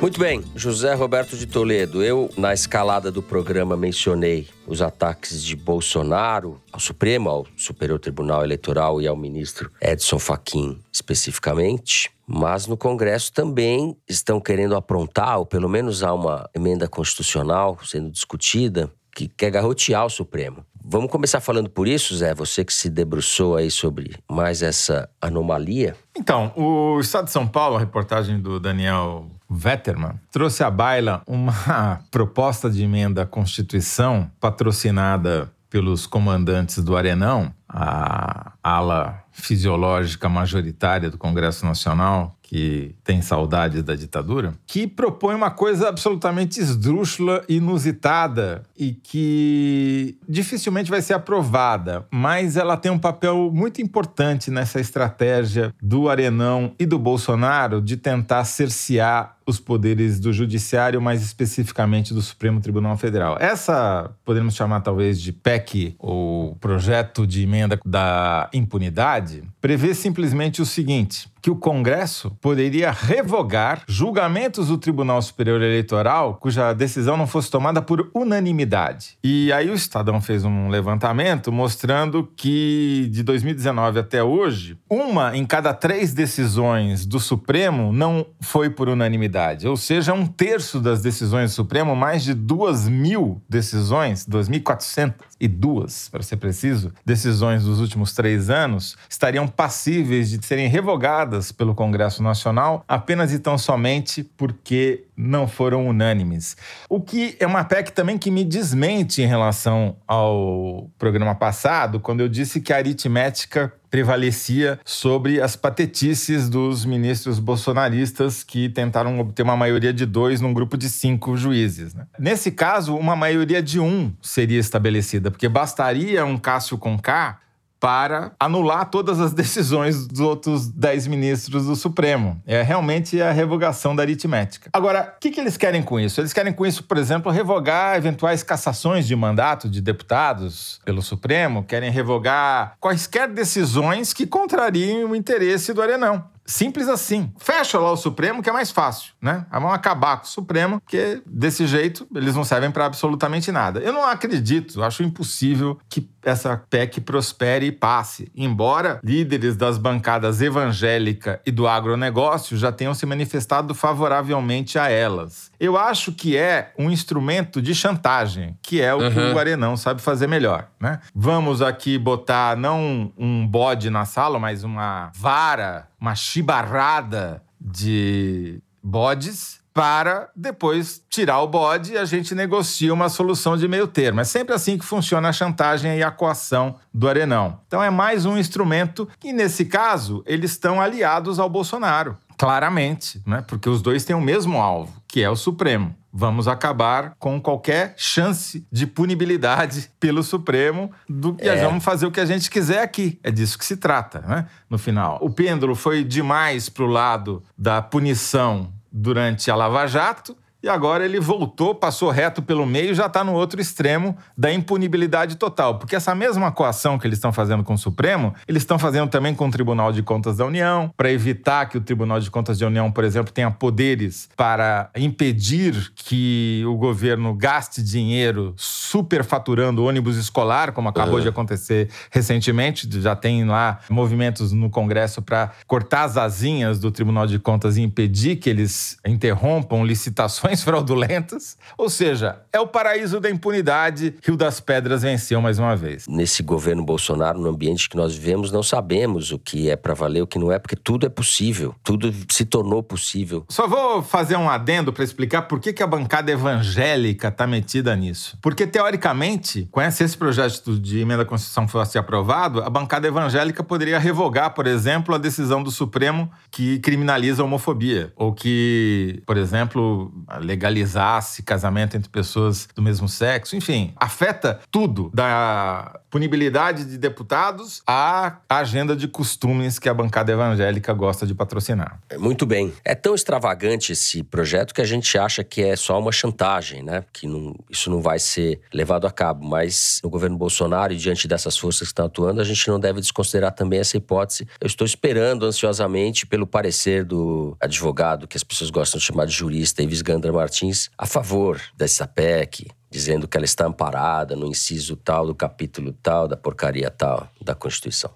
[0.00, 2.04] Muito bem, José Roberto de Toledo.
[2.04, 8.44] Eu, na escalada do programa, mencionei os ataques de Bolsonaro ao Supremo, ao Superior Tribunal
[8.44, 12.12] Eleitoral e ao ministro Edson Fachin especificamente.
[12.24, 18.08] Mas no Congresso também estão querendo aprontar, ou pelo menos há uma emenda constitucional sendo
[18.08, 20.64] discutida, que quer garrotear o Supremo.
[20.80, 22.32] Vamos começar falando por isso, Zé?
[22.34, 25.96] Você que se debruçou aí sobre mais essa anomalia.
[26.16, 32.00] Então, o Estado de São Paulo, a reportagem do Daniel Vetterman, trouxe à baila uma
[32.10, 41.18] proposta de emenda à Constituição patrocinada pelos comandantes do Arenão, a ala fisiológica majoritária do
[41.18, 48.92] Congresso Nacional, que tem saudade da ditadura, que propõe uma coisa absolutamente esdrúxula, inusitada e
[48.92, 56.08] que dificilmente vai ser aprovada, mas ela tem um papel muito importante nessa estratégia do
[56.08, 62.60] Arenão e do Bolsonaro de tentar cercear os poderes do Judiciário, mais especificamente do Supremo
[62.60, 63.36] Tribunal Federal.
[63.40, 70.66] Essa podemos chamar talvez de PEC, ou projeto de emenda da impunidade, prevê simplesmente o
[70.66, 77.50] seguinte: que o Congresso poderia revogar julgamentos do Tribunal Superior Eleitoral cuja decisão não fosse
[77.50, 79.18] tomada por unanimidade.
[79.22, 85.44] E aí o Estadão fez um levantamento mostrando que de 2019 até hoje, uma em
[85.44, 89.66] cada três decisões do Supremo não foi por unanimidade.
[89.66, 96.22] Ou seja, um terço das decisões do Supremo, mais de duas mil decisões, 2.402, para
[96.22, 102.84] ser preciso, decisões dos últimos três anos, estariam passíveis de serem revogadas pelo Congresso Nacional
[102.88, 106.56] apenas e tão somente porque não foram unânimes.
[106.88, 112.20] O que é uma PEC também que me desmente em relação ao programa passado, quando
[112.20, 119.42] eu disse que a aritmética prevalecia sobre as patetices dos ministros bolsonaristas que tentaram obter
[119.42, 121.94] uma maioria de dois num grupo de cinco juízes.
[121.94, 122.06] Né?
[122.18, 127.40] Nesse caso, uma maioria de um seria estabelecida, porque bastaria um Cássio Conká
[127.80, 132.40] para anular todas as decisões dos outros dez ministros do Supremo.
[132.46, 134.70] É realmente a revogação da aritmética.
[134.72, 136.20] Agora, o que, que eles querem com isso?
[136.20, 141.64] Eles querem com isso, por exemplo, revogar eventuais cassações de mandato de deputados pelo Supremo,
[141.64, 146.24] querem revogar quaisquer decisões que contrariem o interesse do Arenão.
[146.48, 147.30] Simples assim.
[147.36, 149.44] Fecha lá o Supremo, que é mais fácil, né?
[149.52, 153.80] Vão acabar com o Supremo, porque desse jeito eles não servem para absolutamente nada.
[153.80, 160.40] Eu não acredito, acho impossível que essa PEC prospere e passe, embora líderes das bancadas
[160.40, 165.50] evangélica e do agronegócio já tenham se manifestado favoravelmente a elas.
[165.58, 169.10] Eu acho que é um instrumento de chantagem, que é o uhum.
[169.10, 171.00] que o Arenão sabe fazer melhor, né?
[171.14, 179.57] Vamos aqui botar não um bode na sala, mas uma vara uma chibarrada de bodes
[179.78, 184.20] para depois tirar o bode e a gente negocia uma solução de meio termo.
[184.20, 187.60] É sempre assim que funciona a chantagem e a coação do Arenão.
[187.68, 192.16] Então é mais um instrumento que, nesse caso, eles estão aliados ao Bolsonaro.
[192.36, 193.44] Claramente, né?
[193.46, 197.94] porque os dois têm o mesmo alvo, que é o Supremo vamos acabar com qualquer
[197.96, 201.62] chance de punibilidade pelo Supremo do que é.
[201.62, 203.20] vamos fazer o que a gente quiser aqui.
[203.22, 204.46] É disso que se trata, né?
[204.68, 205.18] No final.
[205.20, 211.04] O pêndulo foi demais para o lado da punição durante a Lava Jato e agora
[211.04, 215.78] ele voltou, passou reto pelo meio e já está no outro extremo da impunibilidade total.
[215.78, 219.34] Porque essa mesma coação que eles estão fazendo com o Supremo, eles estão fazendo também
[219.34, 222.66] com o Tribunal de Contas da União, para evitar que o Tribunal de Contas da
[222.66, 230.72] União, por exemplo, tenha poderes para impedir que o governo gaste dinheiro superfaturando ônibus escolar,
[230.72, 231.20] como acabou uhum.
[231.20, 232.88] de acontecer recentemente.
[233.00, 237.82] Já tem lá movimentos no Congresso para cortar as asinhas do Tribunal de Contas e
[237.82, 241.56] impedir que eles interrompam licitações fraudulentas.
[241.76, 244.14] Ou seja, é o paraíso da impunidade.
[244.22, 246.06] Rio das Pedras venceu mais uma vez.
[246.08, 250.22] Nesse governo Bolsonaro, no ambiente que nós vivemos, não sabemos o que é para valer,
[250.22, 251.74] o que não é, porque tudo é possível.
[251.82, 253.44] Tudo se tornou possível.
[253.48, 257.94] Só vou fazer um adendo para explicar por que, que a bancada evangélica está metida
[257.94, 258.38] nisso.
[258.42, 263.98] Porque, teoricamente, se esse projeto de emenda à Constituição fosse aprovado, a bancada evangélica poderia
[263.98, 268.12] revogar, por exemplo, a decisão do Supremo que criminaliza a homofobia.
[268.16, 275.97] Ou que, por exemplo, legalizasse casamento entre pessoas do mesmo sexo, enfim, afeta tudo da
[276.10, 282.00] punibilidade de deputados à agenda de costumes que a bancada evangélica gosta de patrocinar.
[282.18, 282.72] Muito bem.
[282.84, 287.04] É tão extravagante esse projeto que a gente acha que é só uma chantagem, né?
[287.12, 289.46] Que não, isso não vai ser levado a cabo.
[289.46, 293.00] Mas no governo Bolsonaro e diante dessas forças que estão atuando, a gente não deve
[293.00, 294.46] desconsiderar também essa hipótese.
[294.60, 299.32] Eu estou esperando ansiosamente pelo parecer do advogado, que as pessoas gostam de chamar de
[299.32, 304.96] jurista, Ives Gandra Martins, a favor dessa PEC, dizendo que ela está amparada no inciso
[304.96, 308.10] tal do capítulo tal da porcaria tal da Constituição.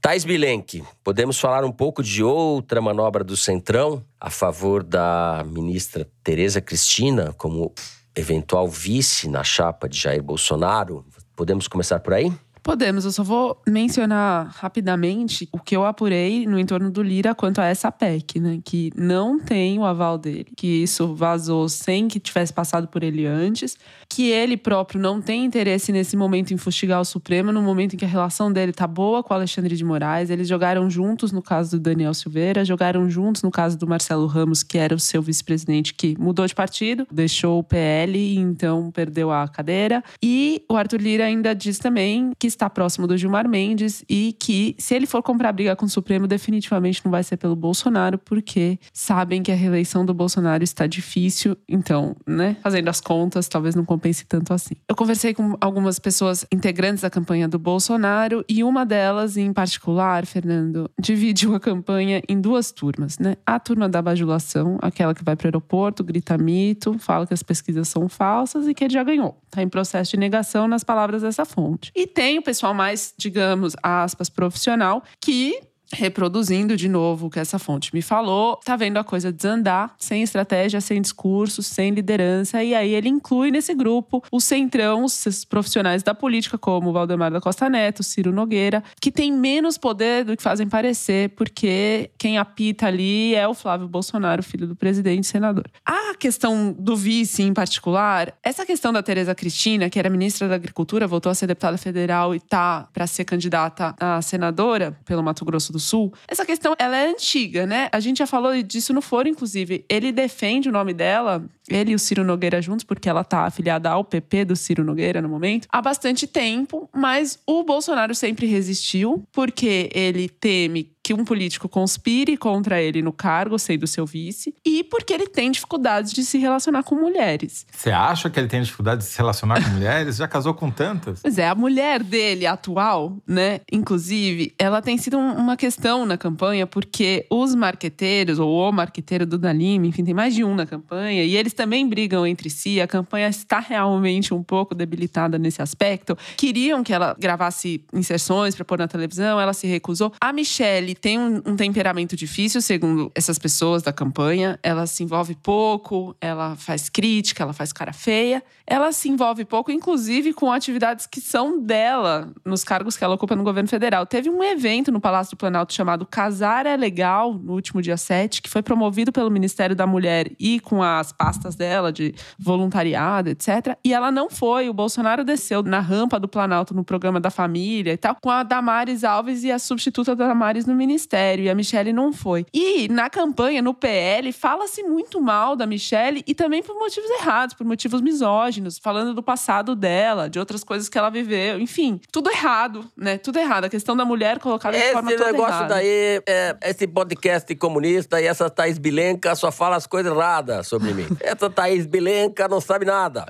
[0.00, 6.06] Thais Bilenque, podemos falar um pouco de outra manobra do Centrão a favor da ministra
[6.22, 7.72] Tereza Cristina como
[8.14, 11.04] eventual vice na chapa de Jair Bolsonaro?
[11.34, 12.32] Podemos começar por aí?
[12.64, 17.60] Podemos, eu só vou mencionar rapidamente o que eu apurei no entorno do Lira quanto
[17.60, 18.58] a essa PEC, né?
[18.64, 23.26] Que não tem o aval dele, que isso vazou sem que tivesse passado por ele
[23.26, 23.76] antes,
[24.08, 27.96] que ele próprio não tem interesse nesse momento em fustigar o Supremo, no momento em
[27.98, 30.30] que a relação dele tá boa com o Alexandre de Moraes.
[30.30, 34.62] Eles jogaram juntos no caso do Daniel Silveira, jogaram juntos no caso do Marcelo Ramos,
[34.62, 39.30] que era o seu vice-presidente, que mudou de partido, deixou o PL e então perdeu
[39.30, 40.02] a cadeira.
[40.22, 44.74] E o Arthur Lira ainda diz também que está próximo do Gilmar Mendes e que,
[44.78, 48.78] se ele for comprar briga com o Supremo, definitivamente não vai ser pelo Bolsonaro, porque
[48.92, 51.56] sabem que a reeleição do Bolsonaro está difícil.
[51.68, 54.74] Então, né, fazendo as contas, talvez não compense tanto assim.
[54.88, 60.26] Eu conversei com algumas pessoas integrantes da campanha do Bolsonaro e uma delas, em particular,
[60.26, 63.36] Fernando, dividiu a campanha em duas turmas, né?
[63.44, 67.42] A turma da bajulação, aquela que vai para o aeroporto, grita mito, fala que as
[67.42, 69.36] pesquisas são falsas e que ele já ganhou.
[69.46, 71.92] Está em processo de negação nas palavras dessa fonte.
[71.94, 75.60] E tem o pessoal mais, digamos, aspas, profissional, que
[75.94, 80.22] reproduzindo de novo o que essa fonte me falou, tá vendo a coisa desandar, sem
[80.22, 86.02] estratégia, sem discurso, sem liderança, e aí ele inclui nesse grupo o centrão, os profissionais
[86.02, 90.42] da política, como Valdemar da Costa Neto, Ciro Nogueira, que tem menos poder do que
[90.42, 95.70] fazem parecer, porque quem apita ali é o Flávio Bolsonaro, filho do presidente e senador.
[95.84, 100.54] A questão do vice em particular, essa questão da Tereza Cristina, que era ministra da
[100.54, 105.44] Agricultura, voltou a ser deputada federal e tá para ser candidata a senadora pelo Mato
[105.44, 107.88] Grosso do Sul, essa questão ela é antiga, né?
[107.92, 109.84] A gente já falou disso no foro, inclusive.
[109.88, 113.90] Ele defende o nome dela, ele e o Ciro Nogueira juntos, porque ela tá afiliada
[113.90, 119.24] ao PP do Ciro Nogueira no momento, há bastante tempo, mas o Bolsonaro sempre resistiu,
[119.32, 124.82] porque ele teme que um político conspire contra ele no cargo, sendo seu vice, e
[124.82, 127.66] porque ele tem dificuldades de se relacionar com mulheres.
[127.70, 130.16] Você acha que ele tem dificuldade de se relacionar com mulheres?
[130.16, 131.20] Já casou com tantas?
[131.20, 136.66] Pois é, a mulher dele atual, né, inclusive, ela tem sido uma questão na campanha,
[136.66, 141.22] porque os marqueteiros, ou o marqueteiro do Dalim, enfim, tem mais de um na campanha,
[141.22, 146.16] e eles também brigam entre si, a campanha está realmente um pouco debilitada nesse aspecto.
[146.38, 150.10] Queriam que ela gravasse inserções para pôr na televisão, ela se recusou.
[150.18, 154.58] A Michelle tem um, um, temperamento difícil, segundo essas pessoas da campanha.
[154.62, 158.42] Ela se envolve pouco, ela faz crítica, ela faz cara feia.
[158.66, 163.36] Ela se envolve pouco, inclusive, com atividades que são dela, nos cargos que ela ocupa
[163.36, 164.06] no governo federal.
[164.06, 168.40] Teve um evento no Palácio do Planalto chamado Casar é Legal, no último dia 7,
[168.40, 173.76] que foi promovido pelo Ministério da Mulher e com as pastas dela de voluntariado, etc.
[173.84, 174.68] E ela não foi.
[174.68, 178.42] O Bolsonaro desceu na rampa do Planalto no programa da família e tal, com a
[178.42, 181.44] Damares Alves e a substituta da Damares no ministério.
[181.44, 182.46] E a Michelle não foi.
[182.52, 187.54] E na campanha, no PL, fala-se muito mal da Michelle e também por motivos errados,
[187.54, 191.58] por motivos misóginos, falando do passado dela, de outras coisas que ela viveu.
[191.60, 193.18] Enfim, tudo errado, né?
[193.18, 193.64] Tudo errado.
[193.64, 195.74] A questão da mulher colocada de forma toda Esse negócio errada.
[195.74, 200.92] daí, é, esse podcast comunista e essa Thaís Bilenca só fala as coisas erradas sobre
[200.92, 201.06] mim.
[201.20, 203.26] essa Thaís Bilenca não sabe nada.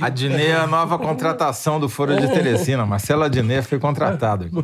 [0.00, 2.84] A Dinê é a nova contratação do Foro de Teresina.
[2.86, 4.50] Marcela Dinê foi contratada.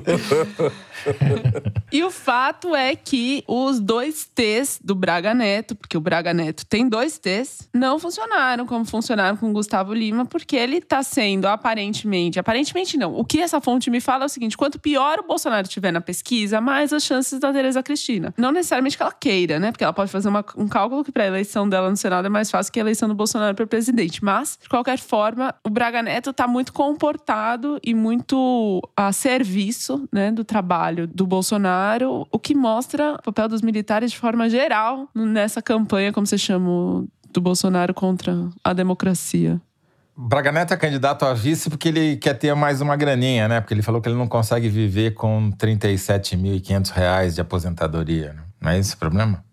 [1.93, 6.65] e o fato é que os dois T's do Braga Neto, porque o Braga Neto
[6.67, 11.47] tem dois T's, não funcionaram como funcionaram com o Gustavo Lima, porque ele tá sendo
[11.47, 13.15] aparentemente, aparentemente não.
[13.15, 16.01] O que essa fonte me fala é o seguinte: quanto pior o Bolsonaro tiver na
[16.01, 18.35] pesquisa, mais as chances da Tereza Cristina.
[18.37, 19.71] Não necessariamente que ela queira, né?
[19.71, 22.29] Porque ela pode fazer uma, um cálculo que para a eleição dela no Senado é
[22.29, 24.25] mais fácil que a eleição do Bolsonaro para presidente.
[24.25, 30.31] Mas, de qualquer forma, o Braga Neto tá muito comportado e muito a serviço, né,
[30.31, 35.63] do trabalho do Bolsonaro, o que mostra o papel dos militares de forma geral nessa
[35.63, 39.61] campanha, como você chama, do Bolsonaro contra a democracia.
[40.17, 43.61] Braga Neto é candidato a vice porque ele quer ter mais uma graninha, né?
[43.61, 48.33] Porque ele falou que ele não consegue viver com R$ 37.500 de aposentadoria.
[48.33, 48.43] Né?
[48.59, 49.45] Não é esse o problema?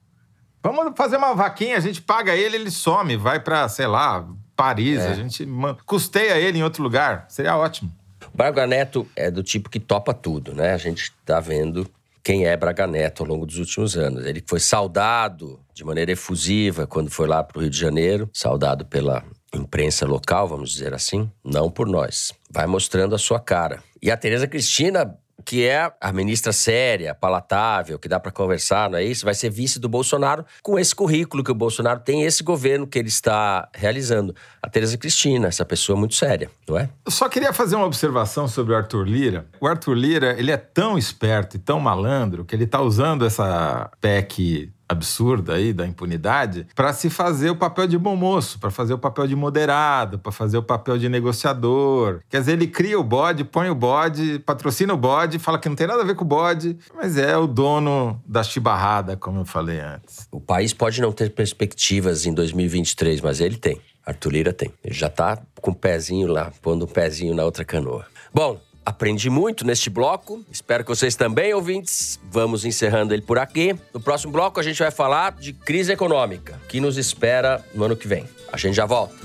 [0.63, 5.01] Vamos fazer uma vaquinha, a gente paga ele, ele some, vai para, sei lá, Paris,
[5.01, 5.09] é.
[5.09, 5.45] a gente
[5.85, 7.25] custeia ele em outro lugar.
[7.27, 7.91] Seria ótimo.
[8.33, 10.73] Braga Neto é do tipo que topa tudo, né?
[10.73, 11.87] A gente tá vendo
[12.23, 14.25] quem é Braga Neto ao longo dos últimos anos.
[14.25, 18.85] Ele foi saudado de maneira efusiva quando foi lá para o Rio de Janeiro, saudado
[18.85, 22.33] pela imprensa local, vamos dizer assim, não por nós.
[22.49, 23.83] Vai mostrando a sua cara.
[24.01, 25.15] E a Tereza Cristina
[25.45, 29.25] que é a ministra séria, palatável, que dá para conversar, não é isso?
[29.25, 32.99] Vai ser vice do Bolsonaro com esse currículo que o Bolsonaro tem, esse governo que
[32.99, 34.35] ele está realizando.
[34.61, 36.89] A Tereza Cristina, essa pessoa muito séria, não é?
[37.05, 39.45] Eu só queria fazer uma observação sobre o Arthur Lira.
[39.59, 43.89] O Arthur Lira, ele é tão esperto e tão malandro que ele está usando essa
[43.99, 48.93] PEC absurda aí da impunidade para se fazer o papel de bom moço, para fazer
[48.93, 52.21] o papel de moderado, para fazer o papel de negociador.
[52.29, 55.75] Quer dizer, ele cria o bode, põe o bode, patrocina o bode, fala que não
[55.75, 59.45] tem nada a ver com o bode, mas é o dono da chibarrada, como eu
[59.45, 60.27] falei antes.
[60.31, 63.81] O país pode não ter perspectivas em 2023, mas ele tem.
[64.05, 64.71] Arthur Lira tem.
[64.83, 68.05] Ele já tá com o pezinho lá, pondo um pezinho na outra canoa.
[68.33, 70.43] Bom, Aprendi muito neste bloco.
[70.51, 72.19] Espero que vocês também, ouvintes.
[72.29, 73.75] Vamos encerrando ele por aqui.
[73.93, 77.95] No próximo bloco, a gente vai falar de crise econômica, que nos espera no ano
[77.95, 78.27] que vem.
[78.51, 79.15] A gente já volta.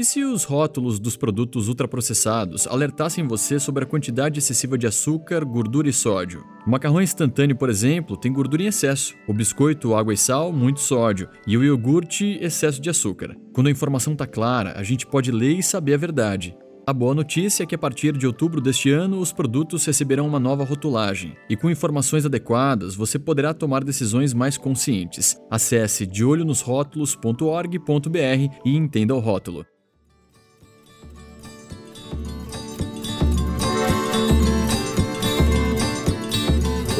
[0.00, 5.44] E se os rótulos dos produtos ultraprocessados alertassem você sobre a quantidade excessiva de açúcar,
[5.44, 6.42] gordura e sódio?
[6.66, 10.80] O macarrão instantâneo, por exemplo, tem gordura em excesso, o biscoito, água e sal, muito
[10.80, 13.36] sódio, e o iogurte, excesso de açúcar.
[13.52, 16.56] Quando a informação está clara, a gente pode ler e saber a verdade.
[16.86, 20.40] A boa notícia é que a partir de outubro deste ano, os produtos receberão uma
[20.40, 21.36] nova rotulagem.
[21.46, 25.38] E com informações adequadas, você poderá tomar decisões mais conscientes.
[25.50, 29.66] Acesse deolhonosrótulos.org.br e entenda o rótulo.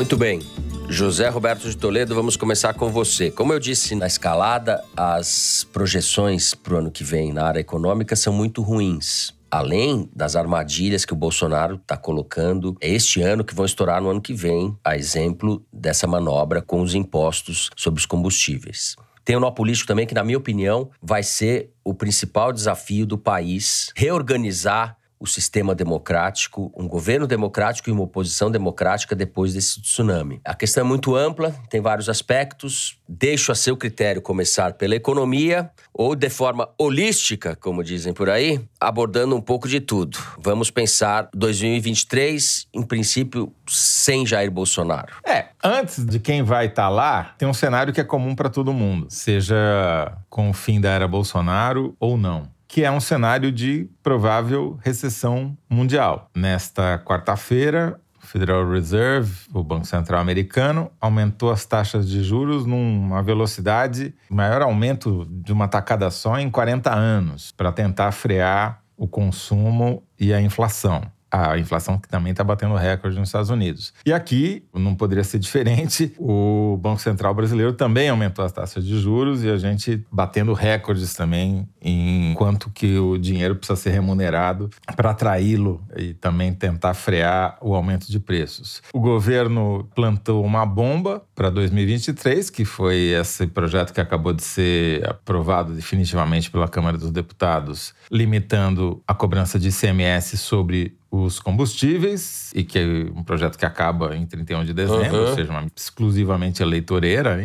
[0.01, 0.41] Muito bem.
[0.89, 3.31] José Roberto de Toledo, vamos começar com você.
[3.31, 8.17] Como eu disse na escalada, as projeções para o ano que vem na área econômica
[8.17, 9.35] são muito ruins.
[9.51, 14.23] Além das armadilhas que o Bolsonaro está colocando este ano, que vão estourar no ano
[14.23, 18.97] que vem, a exemplo dessa manobra com os impostos sobre os combustíveis.
[19.23, 23.19] Tem um nó político também que, na minha opinião, vai ser o principal desafio do
[23.19, 30.41] país reorganizar o sistema democrático, um governo democrático e uma oposição democrática depois desse tsunami.
[30.43, 32.99] A questão é muito ampla, tem vários aspectos.
[33.07, 38.65] Deixo a seu critério começar pela economia ou de forma holística, como dizem por aí,
[38.81, 40.19] abordando um pouco de tudo.
[40.39, 45.13] Vamos pensar 2023, em princípio, sem Jair Bolsonaro.
[45.27, 48.49] É, antes de quem vai estar tá lá, tem um cenário que é comum para
[48.49, 53.51] todo mundo, seja com o fim da era Bolsonaro ou não que é um cenário
[53.51, 56.31] de provável recessão mundial.
[56.33, 63.25] Nesta quarta-feira, o Federal Reserve, o Banco Central Americano, aumentou as taxas de juros numa
[63.25, 70.05] velocidade, maior aumento de uma tacada só em 40 anos, para tentar frear o consumo
[70.17, 73.93] e a inflação a inflação que também está batendo recorde nos Estados Unidos.
[74.05, 78.99] E aqui, não poderia ser diferente, o Banco Central brasileiro também aumentou as taxas de
[78.99, 84.71] juros e a gente batendo recordes também em quanto que o dinheiro precisa ser remunerado
[84.97, 88.83] para atraí-lo e também tentar frear o aumento de preços.
[88.93, 95.09] O governo plantou uma bomba para 2023, que foi esse projeto que acabou de ser
[95.09, 102.63] aprovado definitivamente pela Câmara dos Deputados, limitando a cobrança de ICMS sobre os combustíveis, e
[102.63, 105.29] que é um projeto que acaba em 31 de dezembro, uhum.
[105.29, 107.39] ou seja, uma exclusivamente eleitoreira,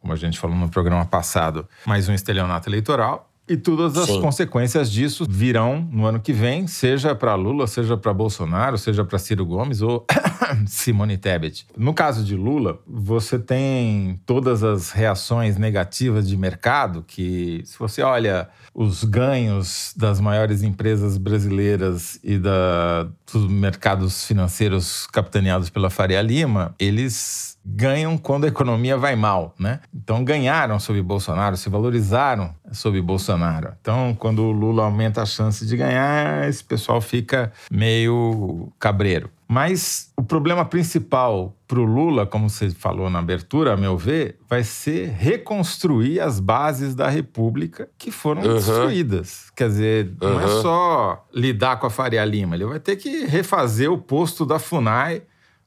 [0.00, 3.31] como a gente falou no programa passado, mais um estelionato eleitoral.
[3.48, 4.20] E todas as Sim.
[4.20, 9.18] consequências disso virão no ano que vem, seja para Lula, seja para Bolsonaro, seja para
[9.18, 10.06] Ciro Gomes ou
[10.66, 11.66] Simone Tebet.
[11.76, 18.00] No caso de Lula, você tem todas as reações negativas de mercado que, se você
[18.00, 26.22] olha os ganhos das maiores empresas brasileiras e da, dos mercados financeiros capitaneados pela Faria
[26.22, 29.80] Lima, eles ganham quando a economia vai mal, né?
[29.94, 33.72] Então ganharam sob Bolsonaro, se valorizaram sob Bolsonaro.
[33.80, 39.30] Então, quando o Lula aumenta a chance de ganhar, esse pessoal fica meio cabreiro.
[39.52, 44.38] Mas o problema principal para o Lula, como você falou na abertura, a meu ver,
[44.48, 48.54] vai ser reconstruir as bases da República que foram uhum.
[48.54, 49.50] destruídas.
[49.54, 50.30] Quer dizer, uhum.
[50.30, 54.46] não é só lidar com a Faria Lima, ele vai ter que refazer o posto
[54.46, 55.22] da FUNAI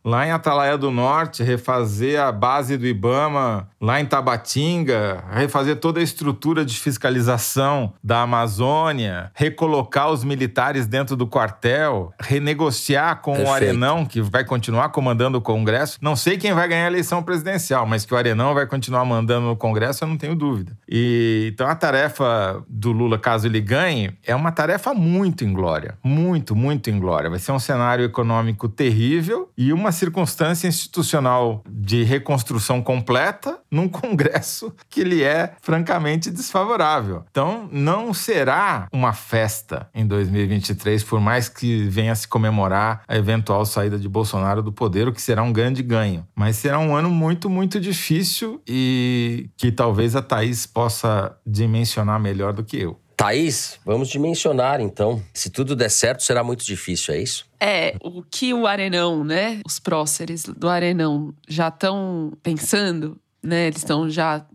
[0.06, 6.00] lá em Atalaia do Norte, refazer a base do Ibama lá em Tabatinga, refazer toda
[6.00, 13.50] a estrutura de fiscalização da Amazônia, recolocar os militares dentro do quartel, renegociar com Perfeito.
[13.50, 15.98] o Arenão, que vai continuar comandando o Congresso.
[16.00, 19.48] Não sei quem vai ganhar a eleição presidencial, mas que o Arenão vai continuar mandando
[19.48, 20.78] no Congresso, eu não tenho dúvida.
[20.88, 26.56] E então a tarefa do Lula, caso ele ganhe, é uma tarefa muito inglória, muito,
[26.56, 27.30] muito inglória.
[27.30, 34.74] Vai ser um cenário econômico terrível e uma circunstância institucional de reconstrução completa num Congresso
[34.90, 37.24] que ele é francamente desfavorável.
[37.32, 43.66] Então, não será uma festa em 2023, por mais que venha se comemorar a eventual
[43.66, 46.28] saída de Bolsonaro do poder, o que será um grande ganho.
[46.36, 52.54] Mas será um ano muito, muito difícil e que talvez a Thaís possa dimensionar melhor
[52.54, 53.00] do que eu.
[53.16, 55.22] Thaís, vamos dimensionar então.
[55.34, 57.46] Se tudo der certo, será muito difícil, é isso?
[57.60, 59.62] É, o que o Arenão, né?
[59.66, 63.68] Os próceres do Arenão já estão pensando né?
[63.68, 64.46] Eles estão já,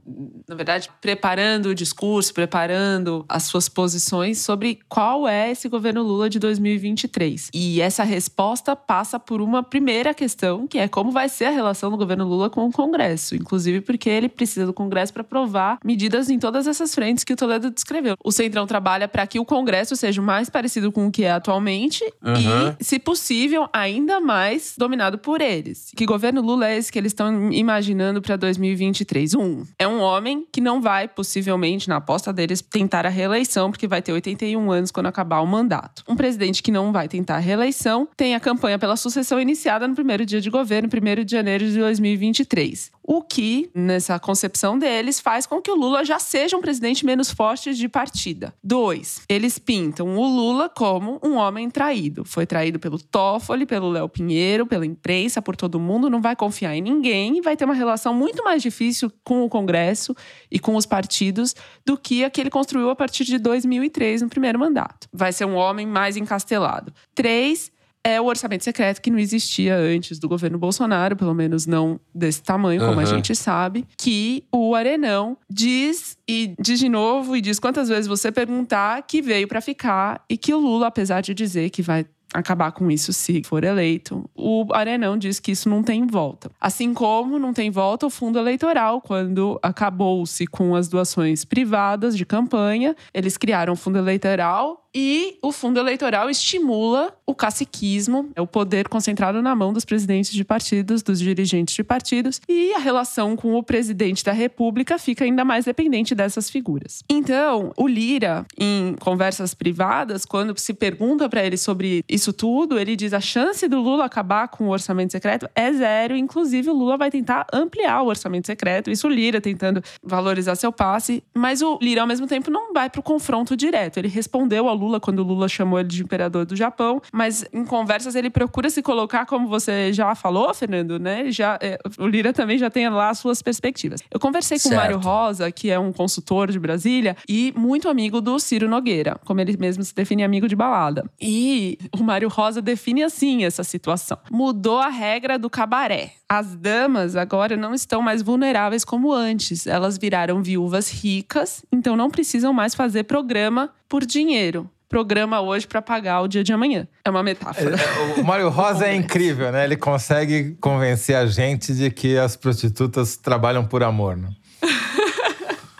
[0.48, 6.28] na verdade, preparando o discurso, preparando as suas posições sobre qual é esse governo Lula
[6.28, 7.50] de 2023.
[7.54, 11.90] E essa resposta passa por uma primeira questão, que é como vai ser a relação
[11.90, 16.28] do governo Lula com o Congresso, inclusive porque ele precisa do Congresso para aprovar medidas
[16.28, 18.16] em todas essas frentes que o Toledo descreveu.
[18.22, 21.30] O Centrão trabalha para que o Congresso seja o mais parecido com o que é
[21.30, 22.74] atualmente uhum.
[22.78, 25.92] e, se possível, ainda mais dominado por eles.
[25.96, 28.79] Que governo Lula é esse que eles estão imaginando para 2023?
[28.80, 29.34] 2023.
[29.34, 33.86] Um, é um homem que não vai, possivelmente, na aposta deles, tentar a reeleição, porque
[33.86, 36.02] vai ter 81 anos quando acabar o mandato.
[36.08, 39.94] Um presidente que não vai tentar a reeleição tem a campanha pela sucessão iniciada no
[39.94, 42.90] primeiro dia de governo, 1 de janeiro de 2023.
[43.12, 47.28] O que, nessa concepção deles, faz com que o Lula já seja um presidente menos
[47.28, 48.54] forte de partida.
[48.62, 52.24] Dois, eles pintam o Lula como um homem traído.
[52.24, 56.76] Foi traído pelo Toffoli, pelo Léo Pinheiro, pela imprensa, por todo mundo, não vai confiar
[56.76, 60.14] em ninguém e vai ter uma relação muito mais difícil com o Congresso
[60.48, 64.28] e com os partidos do que a que ele construiu a partir de 2003, no
[64.28, 65.08] primeiro mandato.
[65.12, 66.92] Vai ser um homem mais encastelado.
[67.12, 67.72] Três,
[68.04, 72.42] é o orçamento secreto que não existia antes do governo Bolsonaro, pelo menos não desse
[72.42, 73.00] tamanho, como uhum.
[73.00, 78.06] a gente sabe, que o Arenão diz e diz de novo e diz quantas vezes
[78.06, 82.06] você perguntar que veio para ficar e que o Lula, apesar de dizer que vai
[82.32, 84.28] acabar com isso se for eleito.
[84.34, 86.50] O Arenão diz que isso não tem volta.
[86.60, 92.24] Assim como não tem volta o fundo eleitoral, quando acabou-se com as doações privadas de
[92.24, 98.46] campanha, eles criaram o fundo eleitoral e o fundo eleitoral estimula o caciquismo, é o
[98.46, 103.36] poder concentrado na mão dos presidentes de partidos, dos dirigentes de partidos, e a relação
[103.36, 107.04] com o presidente da República fica ainda mais dependente dessas figuras.
[107.08, 112.96] Então, o Lira, em conversas privadas, quando se pergunta para ele sobre isso tudo, ele
[112.96, 116.96] diz a chance do Lula acabar com o orçamento secreto é zero, inclusive o Lula
[116.96, 121.78] vai tentar ampliar o orçamento secreto, isso o Lira tentando valorizar seu passe, mas o
[121.80, 123.98] Lira ao mesmo tempo não vai para o confronto direto.
[123.98, 127.64] Ele respondeu ao Lula quando o Lula chamou ele de imperador do Japão, mas em
[127.64, 131.30] conversas ele procura se colocar, como você já falou, Fernando, né?
[131.30, 134.00] Já, é, o Lira também já tem lá as suas perspectivas.
[134.10, 138.20] Eu conversei com o Mário Rosa, que é um consultor de Brasília e muito amigo
[138.20, 141.04] do Ciro Nogueira, como ele mesmo se define amigo de balada.
[141.20, 144.18] E o Mário Rosa define assim essa situação.
[144.30, 146.12] Mudou a regra do cabaré.
[146.28, 149.66] As damas agora não estão mais vulneráveis como antes.
[149.66, 155.82] Elas viraram viúvas ricas, então não precisam mais fazer programa por dinheiro programa hoje para
[155.82, 156.88] pagar o dia de amanhã.
[157.04, 157.76] É uma metáfora.
[157.76, 159.64] É, o Mário Rosa é incrível, né?
[159.64, 164.30] Ele consegue convencer a gente de que as prostitutas trabalham por amor, né?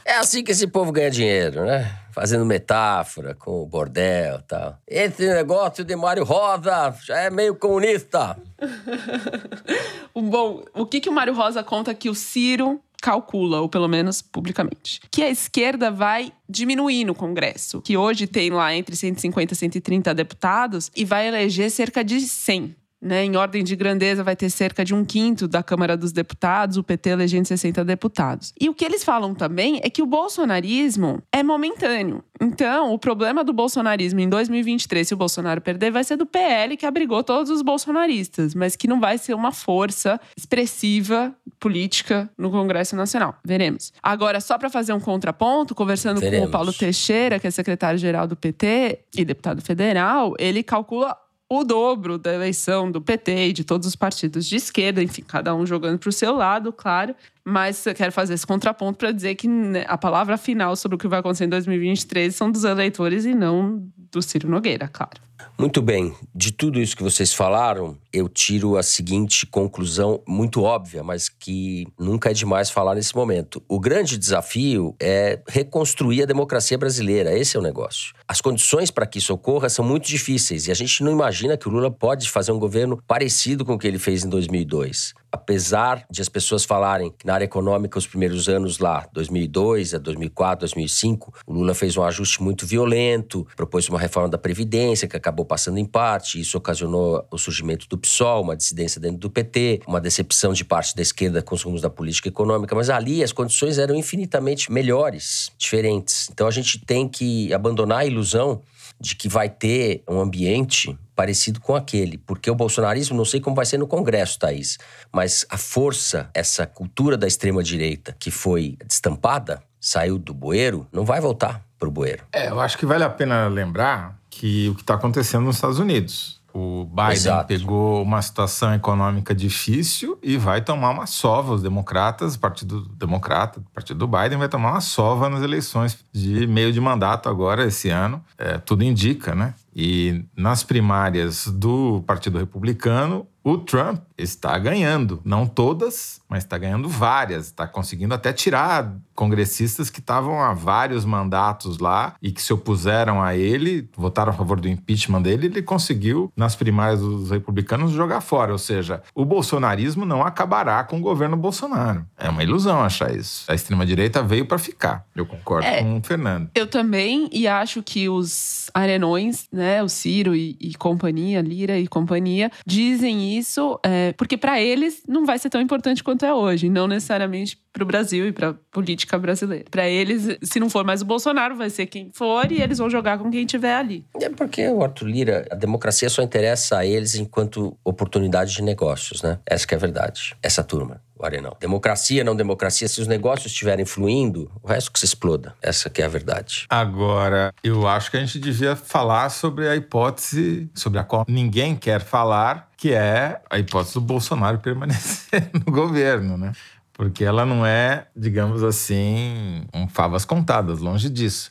[0.05, 1.91] É assim que esse povo ganha dinheiro, né?
[2.13, 4.79] Fazendo metáfora com o bordel e tal.
[4.87, 8.37] Esse negócio de Mário Rosa já é meio comunista.
[10.15, 14.23] Bom, o que, que o Mário Rosa conta que o Ciro calcula, ou pelo menos
[14.23, 19.57] publicamente, que a esquerda vai diminuir no Congresso, que hoje tem lá entre 150 e
[19.57, 22.77] 130 deputados e vai eleger cerca de 100.
[23.03, 26.77] Né, em ordem de grandeza, vai ter cerca de um quinto da Câmara dos Deputados,
[26.77, 28.53] o PT elegendo 60 deputados.
[28.61, 32.23] E o que eles falam também é que o bolsonarismo é momentâneo.
[32.39, 36.77] Então, o problema do bolsonarismo em 2023, se o Bolsonaro perder, vai ser do PL,
[36.77, 42.51] que abrigou todos os bolsonaristas, mas que não vai ser uma força expressiva política no
[42.51, 43.37] Congresso Nacional.
[43.45, 43.93] Veremos.
[44.03, 46.45] Agora, só para fazer um contraponto, conversando Veremos.
[46.45, 51.17] com o Paulo Teixeira, que é secretário-geral do PT e deputado federal, ele calcula
[51.53, 55.53] o dobro da eleição do PT e de todos os partidos de esquerda, enfim, cada
[55.53, 57.13] um jogando para o seu lado, claro.
[57.45, 60.99] Mas eu quero fazer esse contraponto para dizer que né, a palavra final sobre o
[60.99, 65.21] que vai acontecer em 2023 são dos eleitores e não do Ciro Nogueira, claro.
[65.59, 71.03] Muito bem, de tudo isso que vocês falaram, eu tiro a seguinte conclusão muito óbvia,
[71.03, 73.63] mas que nunca é demais falar nesse momento.
[73.69, 78.15] O grande desafio é reconstruir a democracia brasileira, esse é o negócio.
[78.27, 81.69] As condições para que isso ocorra são muito difíceis e a gente não imagina que
[81.69, 86.05] o Lula pode fazer um governo parecido com o que ele fez em 2002 apesar
[86.11, 90.61] de as pessoas falarem que na área econômica os primeiros anos lá, 2002 a 2004,
[90.61, 95.45] 2005, o Lula fez um ajuste muito violento, propôs uma reforma da previdência que acabou
[95.45, 100.01] passando em parte, isso ocasionou o surgimento do PSOL, uma dissidência dentro do PT, uma
[100.01, 103.79] decepção de parte da esquerda com os rumos da política econômica, mas ali as condições
[103.79, 106.29] eram infinitamente melhores, diferentes.
[106.33, 108.61] Então a gente tem que abandonar a ilusão
[109.01, 112.19] de que vai ter um ambiente parecido com aquele.
[112.19, 114.79] Porque o bolsonarismo, não sei como vai ser no Congresso, Thaís,
[115.13, 121.21] mas a força, essa cultura da extrema-direita que foi destampada, saiu do bueiro, não vai
[121.21, 122.25] voltar para o bueiro.
[122.33, 125.79] É, eu acho que vale a pena lembrar que o que está acontecendo nos Estados
[125.79, 126.40] Unidos.
[126.53, 127.47] O Biden Exato.
[127.47, 131.55] pegou uma situação econômica difícil e vai tomar uma sova.
[131.55, 135.99] Os democratas, o Partido Democrata, o Partido do Biden, vai tomar uma sova nas eleições
[136.13, 138.23] de meio de mandato agora, esse ano.
[138.37, 139.55] É, tudo indica, né?
[139.83, 145.21] E nas primárias do Partido Republicano, o Trump está ganhando.
[145.25, 147.47] Não todas, mas está ganhando várias.
[147.47, 153.23] Está conseguindo até tirar congressistas que estavam há vários mandatos lá e que se opuseram
[153.23, 155.47] a ele, votaram a favor do impeachment dele.
[155.47, 158.53] Ele conseguiu, nas primárias dos republicanos, jogar fora.
[158.53, 162.05] Ou seja, o bolsonarismo não acabará com o governo Bolsonaro.
[162.19, 163.45] É uma ilusão achar isso.
[163.49, 165.07] A extrema-direita veio para ficar.
[165.15, 166.51] Eu concordo é, com o Fernando.
[166.55, 171.87] Eu também, e acho que os arenões né, o Ciro e, e companhia, Lira e
[171.87, 176.69] companhia, dizem isso é, porque para eles não vai ser tão importante quanto é hoje,
[176.69, 179.65] não necessariamente para o Brasil e para política brasileira.
[179.71, 182.91] Para eles, se não for mais o Bolsonaro, vai ser quem for e eles vão
[182.91, 184.05] jogar com quem tiver ali.
[184.21, 189.23] É porque o Arthur Lira, a democracia só interessa a eles enquanto oportunidade de negócios,
[189.23, 189.39] né?
[189.47, 190.35] Essa que é a verdade.
[190.43, 191.57] Essa turma o Arenão.
[191.61, 195.55] Democracia, não democracia, se os negócios estiverem fluindo, o resto que se exploda.
[195.61, 196.67] Essa que é a verdade.
[196.69, 201.77] Agora, eu acho que a gente devia falar sobre a hipótese sobre a qual ninguém
[201.77, 206.53] quer falar, que é a hipótese do Bolsonaro permanecer no governo, né?
[206.93, 211.49] Porque ela não é, digamos assim, um favas contadas, longe disso.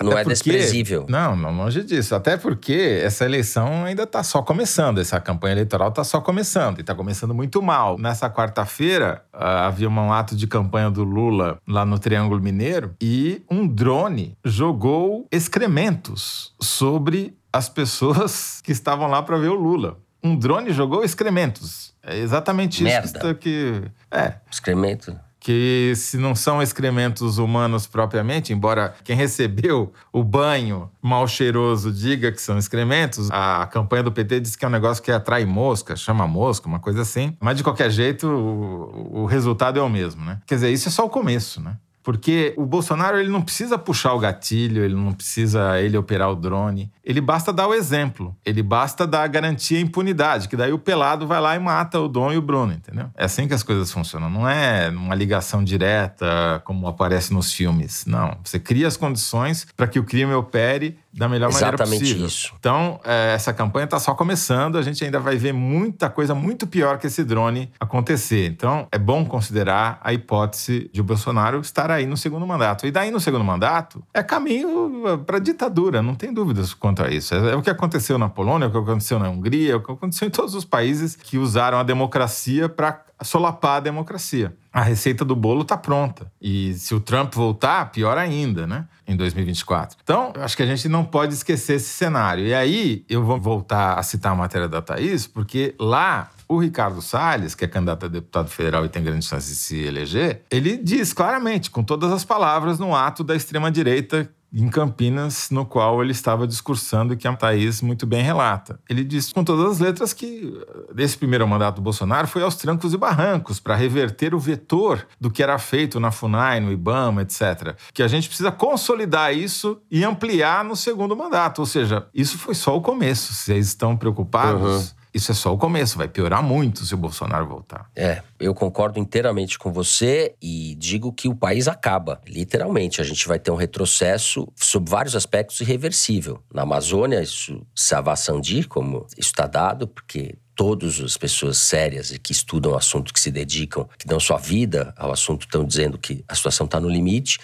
[0.00, 1.06] Não Até é porque, desprezível.
[1.08, 2.14] Não, não longe disso.
[2.14, 5.00] Até porque essa eleição ainda está só começando.
[5.00, 6.78] Essa campanha eleitoral está só começando.
[6.78, 7.98] E está começando muito mal.
[7.98, 13.42] Nessa quarta-feira, uh, havia um ato de campanha do Lula lá no Triângulo Mineiro e
[13.50, 19.98] um drone jogou excrementos sobre as pessoas que estavam lá para ver o Lula.
[20.22, 21.94] Um drone jogou excrementos.
[22.02, 23.34] É exatamente isso Merda.
[23.34, 23.82] que.
[24.10, 24.34] É.
[24.50, 25.16] Excremento
[25.48, 32.30] que se não são excrementos humanos propriamente, embora quem recebeu o banho mal cheiroso diga
[32.30, 35.96] que são excrementos, a campanha do PT diz que é um negócio que atrai mosca,
[35.96, 37.34] chama mosca, uma coisa assim.
[37.40, 40.38] Mas de qualquer jeito, o, o resultado é o mesmo, né?
[40.46, 41.78] Quer dizer, isso é só o começo, né?
[42.08, 46.34] Porque o Bolsonaro ele não precisa puxar o gatilho, ele não precisa ele operar o
[46.34, 46.90] drone.
[47.04, 48.34] Ele basta dar o exemplo.
[48.46, 52.00] Ele basta dar a garantia e impunidade, que daí o pelado vai lá e mata
[52.00, 53.10] o Dom e o Bruno, entendeu?
[53.14, 54.30] É assim que as coisas funcionam.
[54.30, 58.06] Não é uma ligação direta como aparece nos filmes.
[58.06, 58.38] Não.
[58.42, 62.26] Você cria as condições para que o crime opere da melhor Exatamente maneira possível.
[62.26, 62.54] isso.
[62.58, 66.66] Então, é, essa campanha está só começando, a gente ainda vai ver muita coisa muito
[66.66, 68.46] pior que esse drone acontecer.
[68.46, 72.86] Então, é bom considerar a hipótese de o Bolsonaro estar aí no segundo mandato.
[72.86, 77.10] E daí, no segundo mandato, é caminho uh, para ditadura, não tem dúvidas quanto a
[77.10, 77.34] isso.
[77.34, 79.80] É, é o que aconteceu na Polônia, é o que aconteceu na Hungria, é o
[79.80, 84.54] que aconteceu em todos os países que usaram a democracia para solapar a democracia.
[84.72, 86.30] A receita do bolo está pronta.
[86.40, 88.86] E se o Trump voltar, pior ainda, né?
[89.06, 89.96] Em 2024.
[90.02, 92.46] Então, acho que a gente não pode esquecer esse cenário.
[92.46, 97.02] E aí, eu vou voltar a citar a matéria da Thaís, porque lá o Ricardo
[97.02, 100.78] Salles, que é candidato a deputado federal e tem grande chance de se eleger, ele
[100.78, 106.12] diz claramente, com todas as palavras, no ato da extrema-direita em Campinas, no qual ele
[106.12, 108.80] estava discursando que a Thaís muito bem relata.
[108.88, 110.52] Ele disse com todas as letras que
[110.96, 115.30] esse primeiro mandato do Bolsonaro foi aos trancos e barrancos para reverter o vetor do
[115.30, 117.76] que era feito na FUNAI, no IBAMA, etc.
[117.92, 121.60] Que a gente precisa consolidar isso e ampliar no segundo mandato.
[121.60, 123.34] Ou seja, isso foi só o começo.
[123.34, 124.90] Vocês estão preocupados?
[124.92, 127.90] Uhum isso é só o começo, vai piorar muito se o Bolsonaro voltar.
[127.94, 133.00] É, eu concordo inteiramente com você e digo que o país acaba, literalmente.
[133.00, 136.42] A gente vai ter um retrocesso sob vários aspectos irreversível.
[136.52, 142.32] Na Amazônia, isso se avassandir, como está dado, porque todas as pessoas sérias e que
[142.32, 146.24] estudam o assunto, que se dedicam, que dão sua vida ao assunto, estão dizendo que
[146.26, 147.38] a situação está no limite.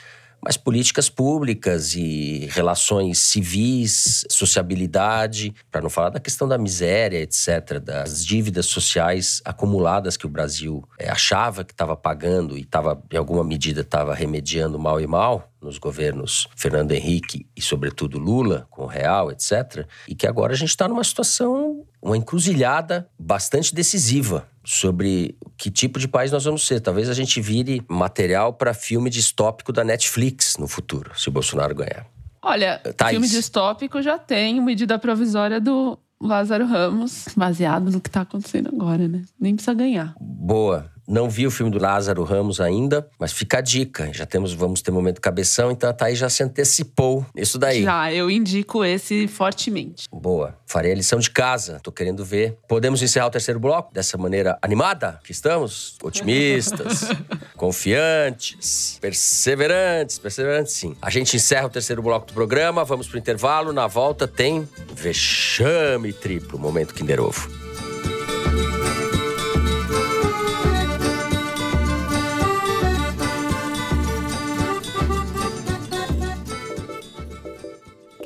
[0.45, 7.80] Mas políticas públicas e relações civis, sociabilidade, para não falar da questão da miséria, etc.,
[7.82, 13.16] das dívidas sociais acumuladas que o Brasil é, achava que estava pagando e estava, em
[13.16, 18.82] alguma medida, estava remediando mal e mal nos governos Fernando Henrique e, sobretudo, Lula, com
[18.82, 24.47] o Real, etc., e que agora a gente está numa situação, uma encruzilhada bastante decisiva
[24.64, 26.80] sobre que tipo de país nós vamos ser.
[26.80, 31.74] Talvez a gente vire material para filme distópico da Netflix no futuro, se o Bolsonaro
[31.74, 32.06] ganhar.
[32.42, 33.12] Olha, Thaís.
[33.12, 39.06] filme distópico já tem medida provisória do Lázaro Ramos, baseado no que está acontecendo agora,
[39.08, 39.22] né?
[39.38, 40.14] Nem precisa ganhar.
[40.20, 40.90] Boa.
[41.07, 44.11] Não vi o filme do Lázaro Ramos ainda, mas fica a dica.
[44.12, 47.82] Já temos, vamos ter momento cabeção, então a Thaís já se antecipou isso daí.
[47.82, 50.07] Já, eu indico esse fortemente.
[50.12, 50.57] Boa.
[50.66, 52.57] Farei a lição de casa, tô querendo ver.
[52.66, 55.96] Podemos encerrar o terceiro bloco dessa maneira animada que estamos?
[56.02, 57.09] Otimistas,
[57.57, 60.96] confiantes, perseverantes, perseverantes sim.
[61.00, 63.72] A gente encerra o terceiro bloco do programa, vamos pro intervalo.
[63.72, 67.63] Na volta tem vexame triplo, momento Kinder Ovo.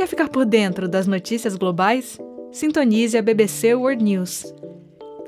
[0.08, 2.18] Quer ficar por dentro das notícias globais?
[2.50, 4.54] Sintonize a BBC World News.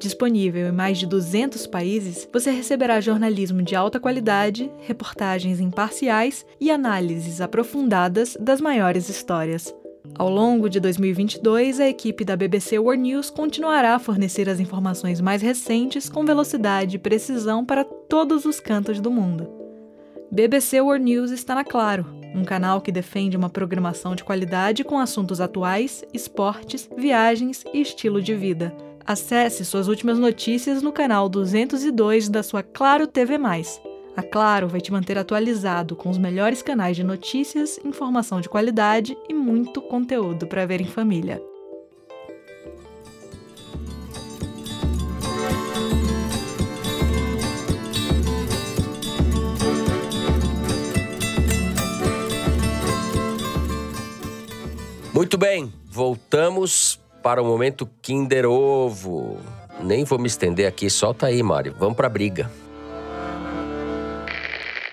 [0.01, 6.71] Disponível em mais de 200 países, você receberá jornalismo de alta qualidade, reportagens imparciais e
[6.71, 9.75] análises aprofundadas das maiores histórias.
[10.19, 15.21] Ao longo de 2022, a equipe da BBC World News continuará a fornecer as informações
[15.21, 19.47] mais recentes com velocidade e precisão para todos os cantos do mundo.
[20.33, 24.99] BBC World News está na Claro um canal que defende uma programação de qualidade com
[24.99, 28.75] assuntos atuais, esportes, viagens e estilo de vida.
[29.05, 33.39] Acesse suas últimas notícias no canal 202 da sua Claro TV+.
[34.17, 39.17] A Claro vai te manter atualizado com os melhores canais de notícias, informação de qualidade
[39.29, 41.43] e muito conteúdo para ver em família.
[55.21, 59.39] Muito bem, voltamos para o momento Kinder Ovo.
[59.85, 61.75] Nem vou me estender aqui, solta aí, Mário.
[61.79, 62.51] Vamos para a briga.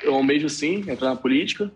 [0.04, 1.72] Eu almejo sim entrar na política,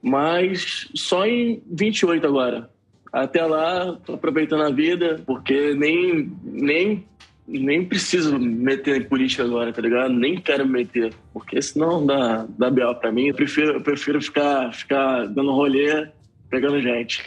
[0.00, 2.70] mas só em 28 agora.
[3.12, 7.04] Até lá, tô aproveitando a vida, porque nem, nem,
[7.48, 10.14] nem preciso meter em política agora, tá ligado?
[10.14, 12.94] Nem quero me meter, porque senão dá, dá B.O.
[12.94, 13.26] pra mim.
[13.26, 16.06] Eu prefiro, eu prefiro ficar, ficar dando rolê,
[16.48, 17.24] pegando gente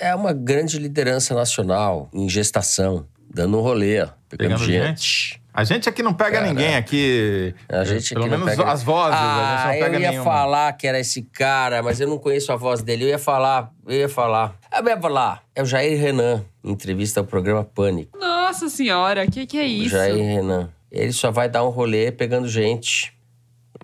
[0.00, 3.98] é uma grande liderança nacional em gestação, dando um rolê,
[4.28, 4.88] pegando, pegando gente.
[4.88, 5.40] gente.
[5.52, 7.54] A gente aqui não pega Cara, ninguém aqui.
[7.68, 8.70] A gente pelo menos pega...
[8.70, 9.18] as vozes.
[9.18, 10.24] Ah, a gente não pega eu ia nenhuma.
[10.24, 13.04] falar que era esse cara, mas eu não conheço a voz dele.
[13.04, 14.56] Eu ia falar, eu ia falar.
[14.72, 15.42] Eu ia falar.
[15.54, 18.16] É o Jair Renan, em entrevista ao programa Pânico.
[18.18, 19.94] Nossa senhora, o que, que é isso?
[19.94, 20.70] O Jair Renan.
[20.90, 23.12] Ele só vai dar um rolê pegando gente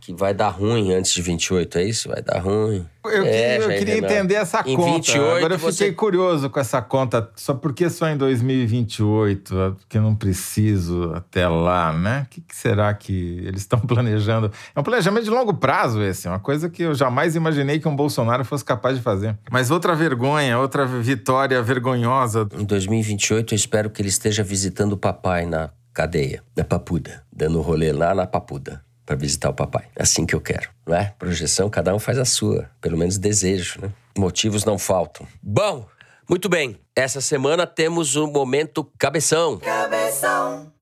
[0.06, 2.08] que vai dar ruim antes de 28, é isso?
[2.08, 2.86] Vai dar ruim.
[3.04, 4.92] Eu, é, eu queria entender essa em conta.
[4.92, 5.92] 28, Agora eu fiquei você...
[5.92, 7.28] curioso com essa conta.
[7.34, 12.24] Só porque só em 2028, porque eu não preciso até lá, né?
[12.24, 14.52] O que, que será que eles estão planejando?
[14.76, 17.88] É um planejamento de longo prazo esse, é uma coisa que eu jamais imaginei que
[17.88, 19.36] um Bolsonaro fosse capaz de fazer.
[19.50, 22.46] Mas outra vergonha, outra vitória vergonhosa.
[22.56, 27.60] Em 2028 eu espero que ele esteja visitando o papai na cadeia, na Papuda, dando
[27.60, 29.86] rolê lá na Papuda para visitar o papai.
[29.94, 31.14] É assim que eu quero, não é?
[31.18, 32.68] Projeção, cada um faz a sua.
[32.80, 33.92] Pelo menos desejo, né?
[34.18, 35.26] Motivos não faltam.
[35.40, 35.86] Bom,
[36.28, 36.76] muito bem.
[36.94, 39.58] Essa semana temos o um momento cabeção.
[39.58, 40.72] Cabeção.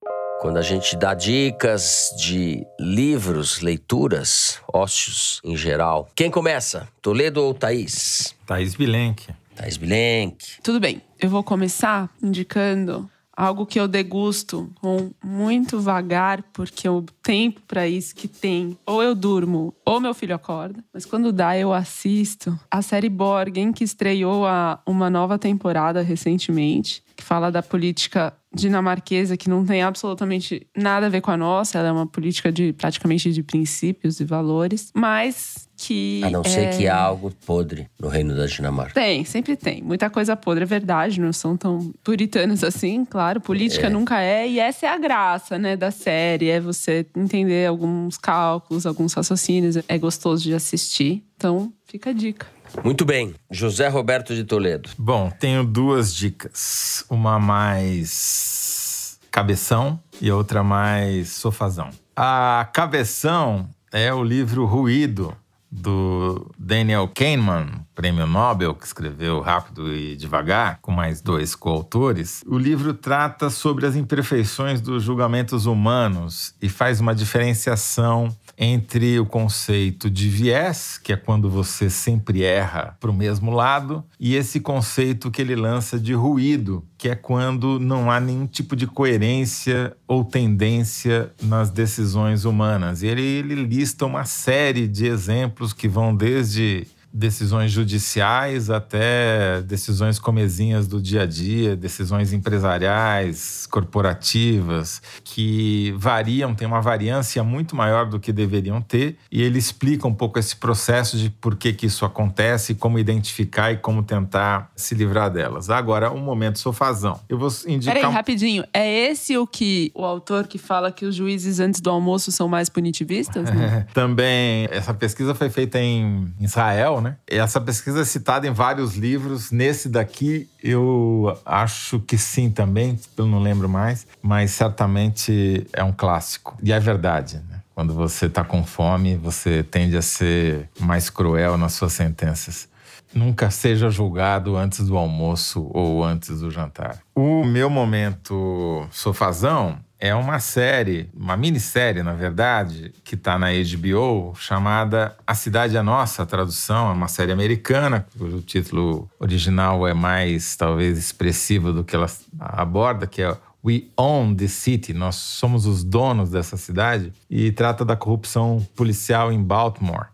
[0.40, 6.08] Quando a gente dá dicas de livros, leituras, ócios em geral.
[6.14, 6.88] Quem começa?
[7.02, 8.34] Toledo ou Thaís?
[8.46, 9.34] Thaís Bilenque.
[9.54, 10.60] Thaís Bilenque.
[10.62, 11.00] Tudo bem.
[11.20, 17.86] Eu vou começar indicando algo que eu degusto com muito vagar, porque o tempo para
[17.86, 20.82] isso que tem, ou eu durmo, ou meu filho acorda.
[20.92, 27.03] Mas quando dá, eu assisto a série Borgen, que estreou a, uma nova temporada recentemente,
[27.24, 31.88] fala da política dinamarquesa que não tem absolutamente nada a ver com a nossa, ela
[31.88, 36.22] é uma política de praticamente de princípios e valores, mas que.
[36.22, 36.48] A não é...
[36.48, 38.94] ser que há algo podre no reino da Dinamarca.
[38.94, 39.82] Tem, sempre tem.
[39.82, 43.40] Muita coisa podre, é verdade, não são tão puritanos assim, claro.
[43.40, 43.90] Política é.
[43.90, 48.86] nunca é, e essa é a graça, né, da série, é você entender alguns cálculos,
[48.86, 49.76] alguns raciocínios.
[49.88, 51.24] É gostoso de assistir.
[51.36, 52.46] Então, fica a dica.
[52.82, 53.34] Muito bem.
[53.50, 54.90] José Roberto de Toledo.
[54.98, 57.04] Bom, tenho duas dicas.
[57.08, 61.90] Uma mais cabeção e outra mais sofazão.
[62.16, 65.36] A cabeção é o livro Ruído,
[65.74, 72.44] do Daniel Kahneman, prêmio Nobel, que escreveu Rápido e Devagar, com mais dois coautores.
[72.46, 78.28] O livro trata sobre as imperfeições dos julgamentos humanos e faz uma diferenciação
[78.58, 84.04] entre o conceito de viés, que é quando você sempre erra para o mesmo lado,
[84.18, 88.74] e esse conceito que ele lança de ruído, que é quando não há nenhum tipo
[88.74, 93.02] de coerência ou tendência nas decisões humanas.
[93.02, 100.18] E ele, ele lista uma série de exemplos que vão desde decisões judiciais até decisões
[100.18, 108.06] comezinhas do dia a dia, decisões empresariais, corporativas, que variam, tem uma variância muito maior
[108.06, 111.86] do que deveriam ter, e ele explica um pouco esse processo de por que, que
[111.86, 115.70] isso acontece, como identificar e como tentar se livrar delas.
[115.70, 117.20] Agora, um momento sofazão.
[117.28, 117.94] Eu vou indicar.
[117.94, 118.12] Peraí, um...
[118.12, 118.64] rapidinho.
[118.72, 122.48] É esse o que o autor que fala que os juízes antes do almoço são
[122.48, 123.44] mais punitivistas?
[123.54, 123.86] Né?
[123.94, 127.16] Também, essa pesquisa foi feita em Israel, né?
[127.26, 129.52] Essa pesquisa é citada em vários livros.
[129.52, 135.92] Nesse daqui, eu acho que sim também, eu não lembro mais, mas certamente é um
[135.92, 136.56] clássico.
[136.62, 137.60] E é verdade, né?
[137.74, 142.68] Quando você está com fome, você tende a ser mais cruel nas suas sentenças.
[143.12, 146.98] Nunca seja julgado antes do almoço ou antes do jantar.
[147.14, 154.34] O meu momento sofazão é uma série, uma minissérie, na verdade, que está na HBO,
[154.36, 159.94] chamada A Cidade é Nossa, a tradução, é uma série americana, cujo título original é
[159.94, 162.06] mais, talvez, expressivo do que ela
[162.38, 163.34] aborda, que é
[163.64, 169.32] We Own the City, nós somos os donos dessa cidade, e trata da corrupção policial
[169.32, 170.08] em Baltimore.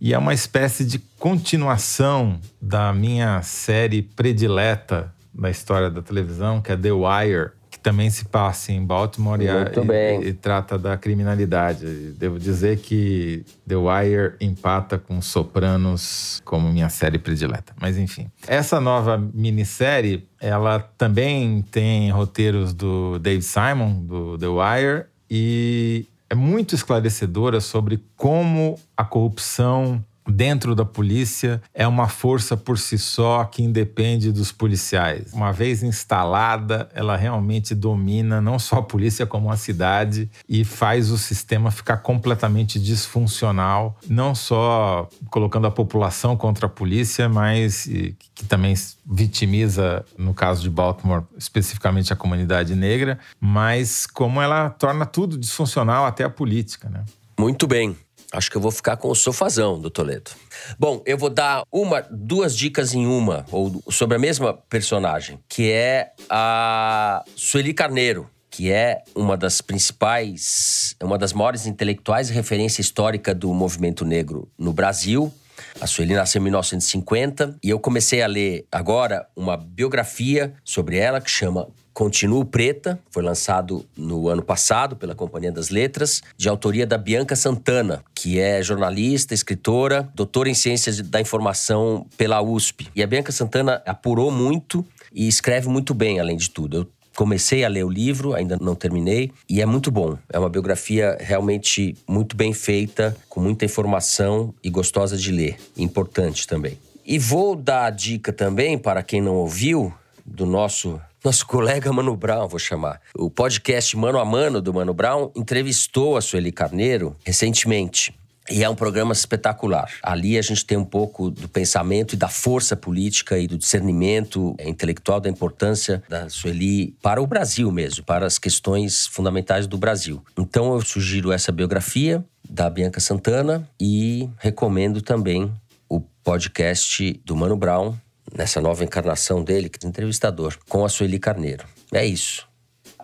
[0.00, 6.72] E é uma espécie de continuação da minha série predileta da história da televisão, que
[6.72, 11.86] é The Wire, que também se passa em Baltimore e, e, e, trata da criminalidade.
[12.18, 17.72] Devo dizer que The Wire empata com Sopranos como minha série predileta.
[17.80, 18.28] Mas enfim.
[18.46, 26.34] Essa nova minissérie, ela também tem roteiros do Dave Simon, do The Wire, e é
[26.34, 33.44] muito esclarecedora sobre como a corrupção dentro da polícia é uma força por si só
[33.44, 35.32] que independe dos policiais.
[35.32, 41.10] Uma vez instalada, ela realmente domina não só a polícia como a cidade e faz
[41.10, 47.88] o sistema ficar completamente disfuncional, não só colocando a população contra a polícia, mas
[48.34, 48.74] que também
[49.06, 56.04] vitimiza, no caso de Baltimore, especificamente a comunidade negra, mas como ela torna tudo disfuncional
[56.04, 57.04] até a política, né?
[57.38, 57.96] Muito bem.
[58.30, 60.30] Acho que eu vou ficar com o sofazão do Toledo.
[60.78, 65.70] Bom, eu vou dar uma, duas dicas em uma, ou sobre a mesma personagem, que
[65.70, 72.82] é a Sueli Carneiro, que é uma das principais, uma das maiores intelectuais e referência
[72.82, 75.32] histórica do movimento negro no Brasil.
[75.80, 81.20] A Sueli nasceu em 1950 e eu comecei a ler agora uma biografia sobre ela
[81.20, 81.68] que chama
[81.98, 87.34] Continuo Preta, foi lançado no ano passado pela Companhia das Letras, de autoria da Bianca
[87.34, 92.86] Santana, que é jornalista, escritora, doutora em Ciências da Informação pela USP.
[92.94, 96.76] E a Bianca Santana apurou muito e escreve muito bem, além de tudo.
[96.76, 100.16] Eu comecei a ler o livro, ainda não terminei, e é muito bom.
[100.32, 105.56] É uma biografia realmente muito bem feita, com muita informação e gostosa de ler.
[105.76, 106.78] Importante também.
[107.04, 109.92] E vou dar a dica também para quem não ouviu
[110.24, 113.00] do nosso nosso colega Mano Brown, vou chamar.
[113.14, 118.14] O podcast Mano a Mano do Mano Brown entrevistou a Sueli Carneiro recentemente.
[118.50, 119.90] E é um programa espetacular.
[120.02, 124.56] Ali a gente tem um pouco do pensamento e da força política e do discernimento
[124.58, 130.24] intelectual da importância da Sueli para o Brasil mesmo, para as questões fundamentais do Brasil.
[130.38, 135.52] Então eu sugiro essa biografia da Bianca Santana e recomendo também
[135.86, 137.94] o podcast do Mano Brown,
[138.34, 141.64] nessa nova encarnação dele, que é entrevistador, com a Sueli Carneiro.
[141.92, 142.48] É isso.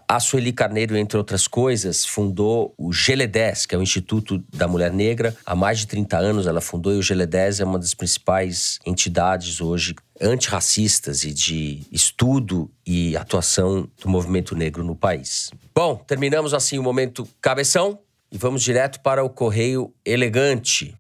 [0.07, 4.93] A Sueli Carneiro, entre outras coisas, fundou o GELE10, que é o Instituto da Mulher
[4.93, 5.35] Negra.
[5.47, 9.63] Há mais de 30 anos ela fundou e o GELE10 é uma das principais entidades
[9.63, 15.51] hoje antirracistas e de estudo e atuação do movimento negro no país.
[15.75, 17.99] Bom, terminamos assim o momento cabeção
[18.31, 20.95] e vamos direto para o Correio Elegante.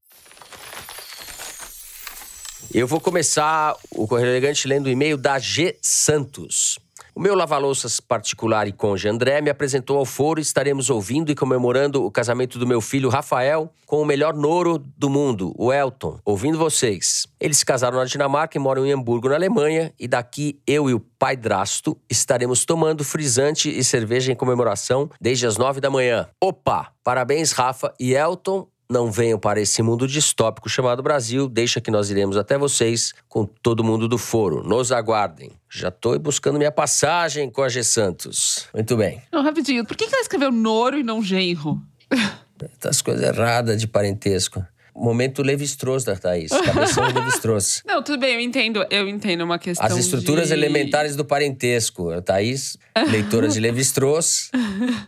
[2.74, 5.78] Eu vou começar o Correio Elegante lendo o e-mail da G.
[5.80, 6.76] Santos.
[7.14, 11.36] O meu lava-louças particular e conge André me apresentou ao foro e estaremos ouvindo e
[11.36, 16.18] comemorando o casamento do meu filho Rafael com o melhor noro do mundo, o Elton.
[16.24, 17.28] Ouvindo vocês.
[17.38, 20.94] Eles se casaram na Dinamarca e moram em Hamburgo, na Alemanha, e daqui eu e
[20.94, 26.28] o pai Drasto estaremos tomando frisante e cerveja em comemoração desde as nove da manhã.
[26.42, 26.92] Opa!
[27.04, 31.48] Parabéns, Rafa e Elton não venham para esse mundo distópico chamado Brasil.
[31.48, 34.62] Deixa que nós iremos até vocês com todo mundo do foro.
[34.62, 35.52] Nos aguardem.
[35.70, 38.68] Já estou buscando minha passagem com a G Santos.
[38.74, 39.22] Muito bem.
[39.32, 39.84] Não, rapidinho.
[39.84, 41.80] Por que ela escreveu Noro e não Genro?
[42.78, 44.64] Essas coisas erradas de parentesco.
[44.94, 46.50] Momento Levi-Strauss da Thaís.
[46.50, 47.82] Cabeção Levi-Strauss.
[47.86, 48.84] Não, tudo bem, eu entendo.
[48.90, 50.54] Eu entendo uma questão As estruturas de...
[50.54, 52.10] elementares do parentesco.
[52.10, 52.78] A Thaís,
[53.10, 54.50] leitora de Levi-Strauss,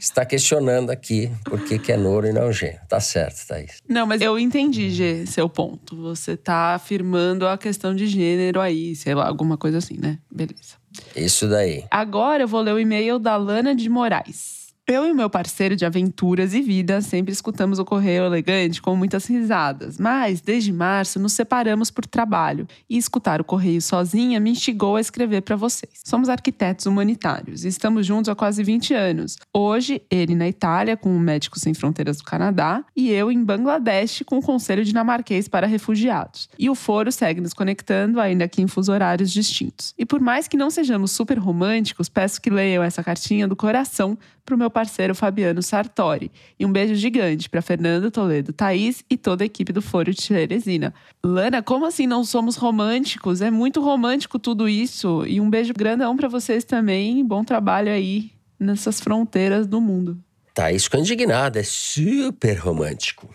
[0.00, 2.78] está questionando aqui por que, que é Noro e não G.
[2.88, 3.82] Tá certo, Thaís.
[3.88, 5.96] Não, mas eu entendi, G, seu ponto.
[6.02, 10.18] Você tá afirmando a questão de gênero aí, sei lá, alguma coisa assim, né?
[10.30, 10.76] Beleza.
[11.14, 11.84] Isso daí.
[11.90, 14.65] Agora eu vou ler o e-mail da Lana de Moraes.
[14.88, 19.26] Eu e meu parceiro de aventuras e vida sempre escutamos o Correio Elegante com muitas
[19.26, 24.94] risadas, mas desde março nos separamos por trabalho e escutar o Correio sozinha me instigou
[24.94, 26.02] a escrever para vocês.
[26.04, 29.36] Somos arquitetos humanitários e estamos juntos há quase 20 anos.
[29.52, 34.22] Hoje, ele na Itália com o Médicos Sem Fronteiras do Canadá e eu em Bangladesh
[34.24, 36.48] com o Conselho Dinamarquês para Refugiados.
[36.56, 39.92] E o foro segue nos conectando, ainda que em fuso horários distintos.
[39.98, 44.16] E por mais que não sejamos super românticos, peço que leiam essa cartinha do coração
[44.46, 46.30] para o meu parceiro Fabiano Sartori.
[46.58, 50.26] E um beijo gigante para Fernando Toledo, Thaís e toda a equipe do Foro de
[50.26, 50.94] Teresina.
[51.22, 53.42] Lana, como assim não somos românticos?
[53.42, 55.24] É muito romântico tudo isso.
[55.26, 57.22] E um beijo grandão para vocês também.
[57.26, 60.16] Bom trabalho aí nessas fronteiras do mundo.
[60.54, 63.28] Thaís ficou indignada, é super romântico.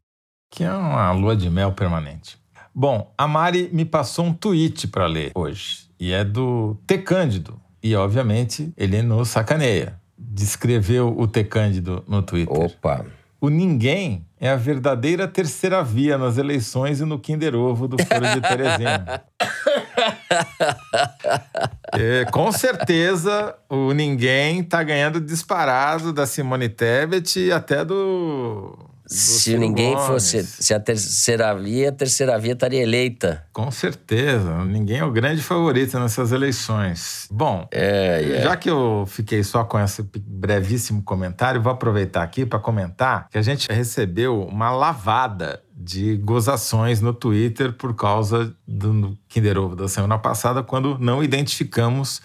[0.50, 2.40] Que é uma lua de mel permanente.
[2.74, 5.90] Bom, a Mari me passou um tweet para ler hoje.
[6.00, 6.98] E é do T.
[7.00, 7.62] Cândido.
[7.84, 11.44] E, obviamente, ele nos sacaneia descreveu o T.
[11.44, 12.56] Cândido no Twitter.
[12.56, 13.06] Opa!
[13.40, 18.28] O ninguém é a verdadeira terceira via nas eleições e no Kinder Ovo do Foro
[18.36, 19.24] de Teresina.
[21.98, 29.58] é, com certeza, o ninguém tá ganhando disparado da Simone Tebet e até do se
[29.58, 30.08] ninguém Gomes.
[30.08, 30.44] fosse.
[30.46, 33.46] Se a terceira via, a terceira via estaria eleita.
[33.52, 34.64] Com certeza.
[34.64, 37.28] Ninguém é o grande favorito nessas eleições.
[37.30, 38.42] Bom, é, é.
[38.42, 43.38] já que eu fiquei só com esse brevíssimo comentário, vou aproveitar aqui para comentar que
[43.38, 49.88] a gente recebeu uma lavada de gozações no Twitter por causa do Kinder Ovo da
[49.88, 52.22] semana passada, quando não identificamos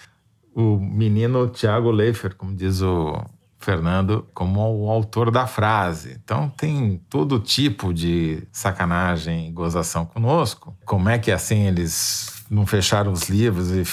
[0.54, 3.22] o menino Thiago Leifer, como diz o
[3.66, 6.16] Fernando como o autor da frase.
[6.22, 10.76] Então tem todo tipo de sacanagem e gozação conosco.
[10.84, 13.84] Como é que assim eles não fecharam os livros e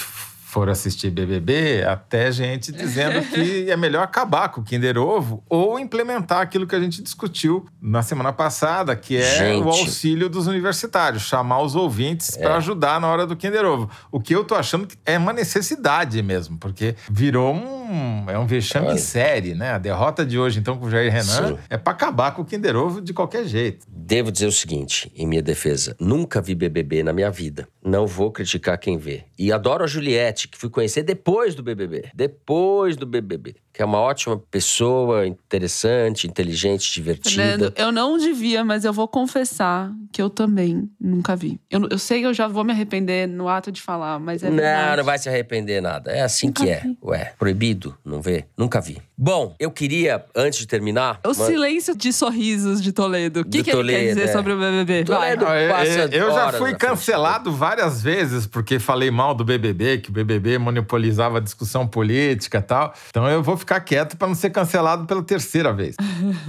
[0.54, 5.80] for assistir BBB, até gente dizendo que é melhor acabar com o Kinder Ovo ou
[5.80, 9.64] implementar aquilo que a gente discutiu na semana passada, que é gente.
[9.64, 12.40] o auxílio dos universitários, chamar os ouvintes é.
[12.40, 13.90] para ajudar na hora do Kinder Ovo.
[14.12, 17.84] O que eu tô achando que é uma necessidade mesmo, porque virou um
[18.28, 19.72] é um vexame em série, né?
[19.72, 21.58] A derrota de hoje então com o Jair Renan Sim.
[21.68, 23.86] é para acabar com o Kinder Ovo de qualquer jeito.
[23.88, 27.68] Devo dizer o seguinte, em minha defesa, nunca vi BBB na minha vida.
[27.84, 29.24] Não vou criticar quem vê.
[29.38, 32.10] E adoro a Juliette que fui conhecer depois do BBB.
[32.14, 33.56] Depois do BBB.
[33.74, 37.42] Que é uma ótima pessoa, interessante, inteligente, divertida.
[37.42, 41.60] Fernando, eu não devia, mas eu vou confessar que eu também nunca vi.
[41.68, 44.48] Eu, eu sei que eu já vou me arrepender no ato de falar, mas é
[44.48, 44.96] Não, verdade.
[44.98, 46.12] não vai se arrepender nada.
[46.12, 46.80] É assim nunca que é.
[46.82, 46.98] Vi.
[47.02, 48.44] Ué, proibido, não vê?
[48.56, 49.02] Nunca vi.
[49.18, 51.18] Bom, eu queria, antes de terminar.
[51.26, 53.40] O silêncio de sorrisos de Toledo.
[53.40, 54.32] O que, que Toledo, ele quer dizer é.
[54.32, 55.04] sobre o BBB?
[55.04, 55.68] Toledo Vai.
[55.68, 60.12] passa eu, eu já fui cancelado várias vezes porque falei mal do BBB, que o
[60.12, 62.94] BBB monopolizava a discussão política e tal.
[63.08, 65.96] Então eu vou ficar quieto para não ser cancelado pela terceira vez.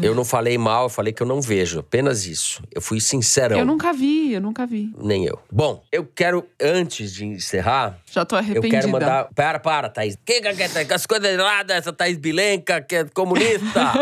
[0.01, 1.79] eu não falei mal, eu falei que eu não vejo.
[1.79, 2.61] Apenas isso.
[2.71, 3.57] Eu fui sincerão.
[3.57, 4.93] Eu nunca vi, eu nunca vi.
[4.97, 5.39] Nem eu.
[5.51, 7.97] Bom, eu quero, antes de encerrar.
[8.11, 8.67] Já tô arrependida.
[8.67, 9.29] Eu quero mandar.
[9.33, 10.17] Para, para, Thaís.
[10.23, 12.35] Quem que as coisas erradas, essa Thaís Bilen?
[12.35, 13.93] Bilenca, que é comunista.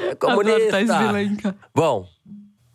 [0.00, 0.76] é comunista.
[1.74, 2.06] Bom,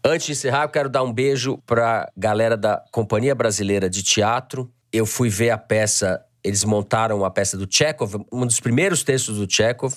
[0.04, 4.72] antes de encerrar, eu quero dar um beijo pra galera da Companhia Brasileira de Teatro.
[4.92, 9.38] Eu fui ver a peça eles montaram a peça do Chekhov, um dos primeiros textos
[9.38, 9.94] do Chekhov,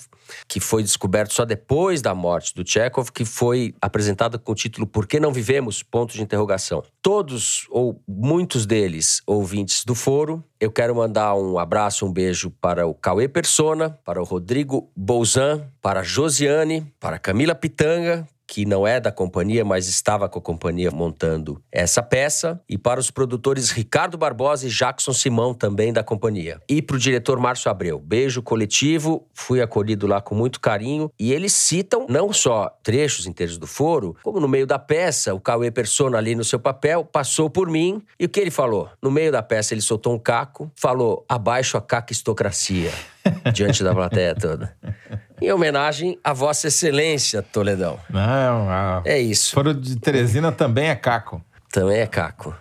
[0.47, 4.87] que foi descoberto só depois da morte do Chekhov, que foi apresentado com o título
[4.87, 5.83] Por que não vivemos?
[5.83, 6.83] Ponto de interrogação.
[7.01, 12.87] Todos ou muitos deles ouvintes do foro, eu quero mandar um abraço, um beijo para
[12.87, 18.65] o Cauê Persona, para o Rodrigo Bolzan, para a Josiane, para a Camila Pitanga, que
[18.65, 23.11] não é da companhia, mas estava com a companhia montando essa peça, e para os
[23.11, 26.61] produtores Ricardo Barbosa e Jackson Simão, também da companhia.
[26.69, 27.99] E para o diretor Márcio Abreu.
[27.99, 33.57] Beijo coletivo, fui acolhido lá com muito carinho, e eles citam não só trechos inteiros
[33.57, 37.49] do foro, como no meio da peça, o Cauê Persona ali no seu papel passou
[37.49, 38.89] por mim, e o que ele falou?
[39.01, 42.91] No meio da peça ele soltou um caco, falou: abaixo a caquistocracia,
[43.53, 44.75] diante da plateia toda.
[45.39, 47.99] Em homenagem à Vossa Excelência, Toledão.
[48.09, 49.03] Não, a...
[49.05, 49.53] É isso.
[49.53, 51.41] Foro de Teresina também é caco.
[51.71, 52.55] Também é caco.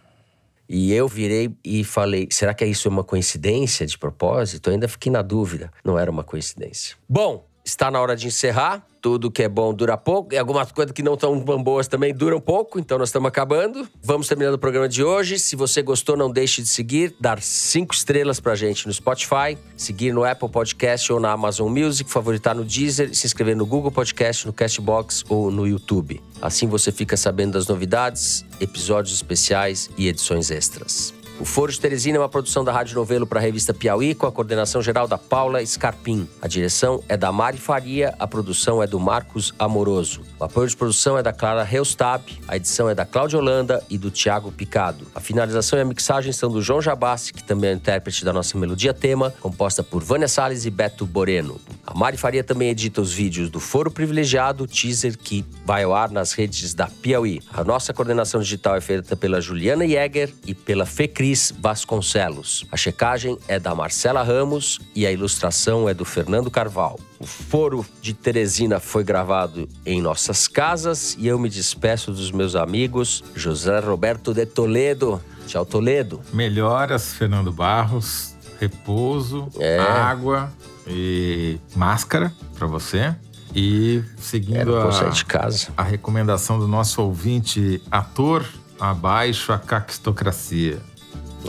[0.68, 4.68] E eu virei e falei: será que isso é uma coincidência de propósito?
[4.68, 5.70] Eu ainda fiquei na dúvida.
[5.84, 6.96] Não era uma coincidência.
[7.08, 8.84] Bom, está na hora de encerrar.
[9.06, 10.34] Tudo que é bom dura pouco.
[10.34, 12.76] E algumas coisas que não estão boas também duram pouco.
[12.76, 13.86] Então nós estamos acabando.
[14.02, 15.38] Vamos terminando o programa de hoje.
[15.38, 20.12] Se você gostou, não deixe de seguir, dar cinco estrelas pra gente no Spotify, seguir
[20.12, 24.44] no Apple Podcast ou na Amazon Music, favoritar no Deezer, se inscrever no Google Podcast,
[24.44, 26.20] no Castbox ou no YouTube.
[26.42, 31.15] Assim você fica sabendo das novidades, episódios especiais e edições extras.
[31.38, 34.26] O Foro de Teresina é uma produção da Rádio Novelo para a revista Piauí, com
[34.26, 36.26] a coordenação geral da Paula Scarpim.
[36.40, 40.22] A direção é da Mari Faria, a produção é do Marcos Amoroso.
[40.40, 43.98] O apoio de produção é da Clara Heustab, a edição é da Cláudia Holanda e
[43.98, 45.06] do Tiago Picado.
[45.14, 48.56] A finalização e a mixagem são do João Jabassi, que também é intérprete da nossa
[48.56, 51.60] melodia tema, composta por Vânia Salles e Beto Boreno.
[51.86, 56.10] A Mari Faria também edita os vídeos do Foro Privilegiado, teaser que vai ao ar
[56.10, 57.40] nas redes da Piauí.
[57.52, 62.66] A nossa coordenação digital é feita pela Juliana Jäger e pela Fecris Vasconcelos.
[62.72, 66.98] A checagem é da Marcela Ramos e a ilustração é do Fernando Carval.
[67.20, 72.56] O Foro de Teresina foi gravado em nossas casas e eu me despeço dos meus
[72.56, 75.22] amigos José Roberto de Toledo.
[75.46, 76.20] Tchau, Toledo.
[76.32, 78.34] Melhoras, Fernando Barros.
[78.58, 79.78] Repouso, É.
[79.78, 80.50] água
[80.86, 83.14] e máscara para você.
[83.54, 85.68] E seguindo a, de casa.
[85.76, 88.46] a recomendação do nosso ouvinte ator,
[88.78, 90.78] abaixo a caquistocracia.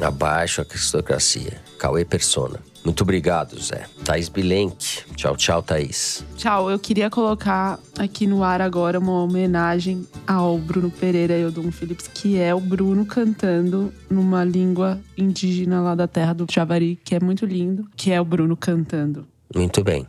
[0.02, 1.62] Abaixo a cristocracia.
[1.78, 2.60] Cauê Persona.
[2.84, 3.86] Muito obrigado, Zé.
[4.06, 5.04] Thaís Bilenque.
[5.16, 6.24] Tchau, tchau, Thaís.
[6.38, 11.52] Tchau, eu queria colocar aqui no ar agora uma homenagem ao Bruno Pereira e ao
[11.52, 16.98] Dom Phillips, que é o Bruno cantando numa língua indígena lá da terra do Javari,
[17.04, 19.28] que é muito lindo, que é o Bruno cantando.
[19.54, 20.08] Muito bem.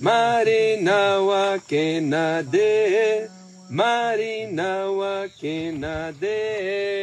[0.00, 3.28] Marinawa Kenade,
[3.68, 6.26] Marinawa Kenade.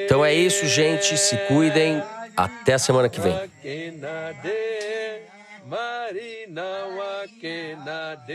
[0.06, 1.18] Então é isso, gente.
[1.18, 2.02] Se cuidem.
[2.36, 3.34] Até a semana que vem.
[3.62, 4.50] Kenade,
[5.66, 8.34] Marinawa Kenade.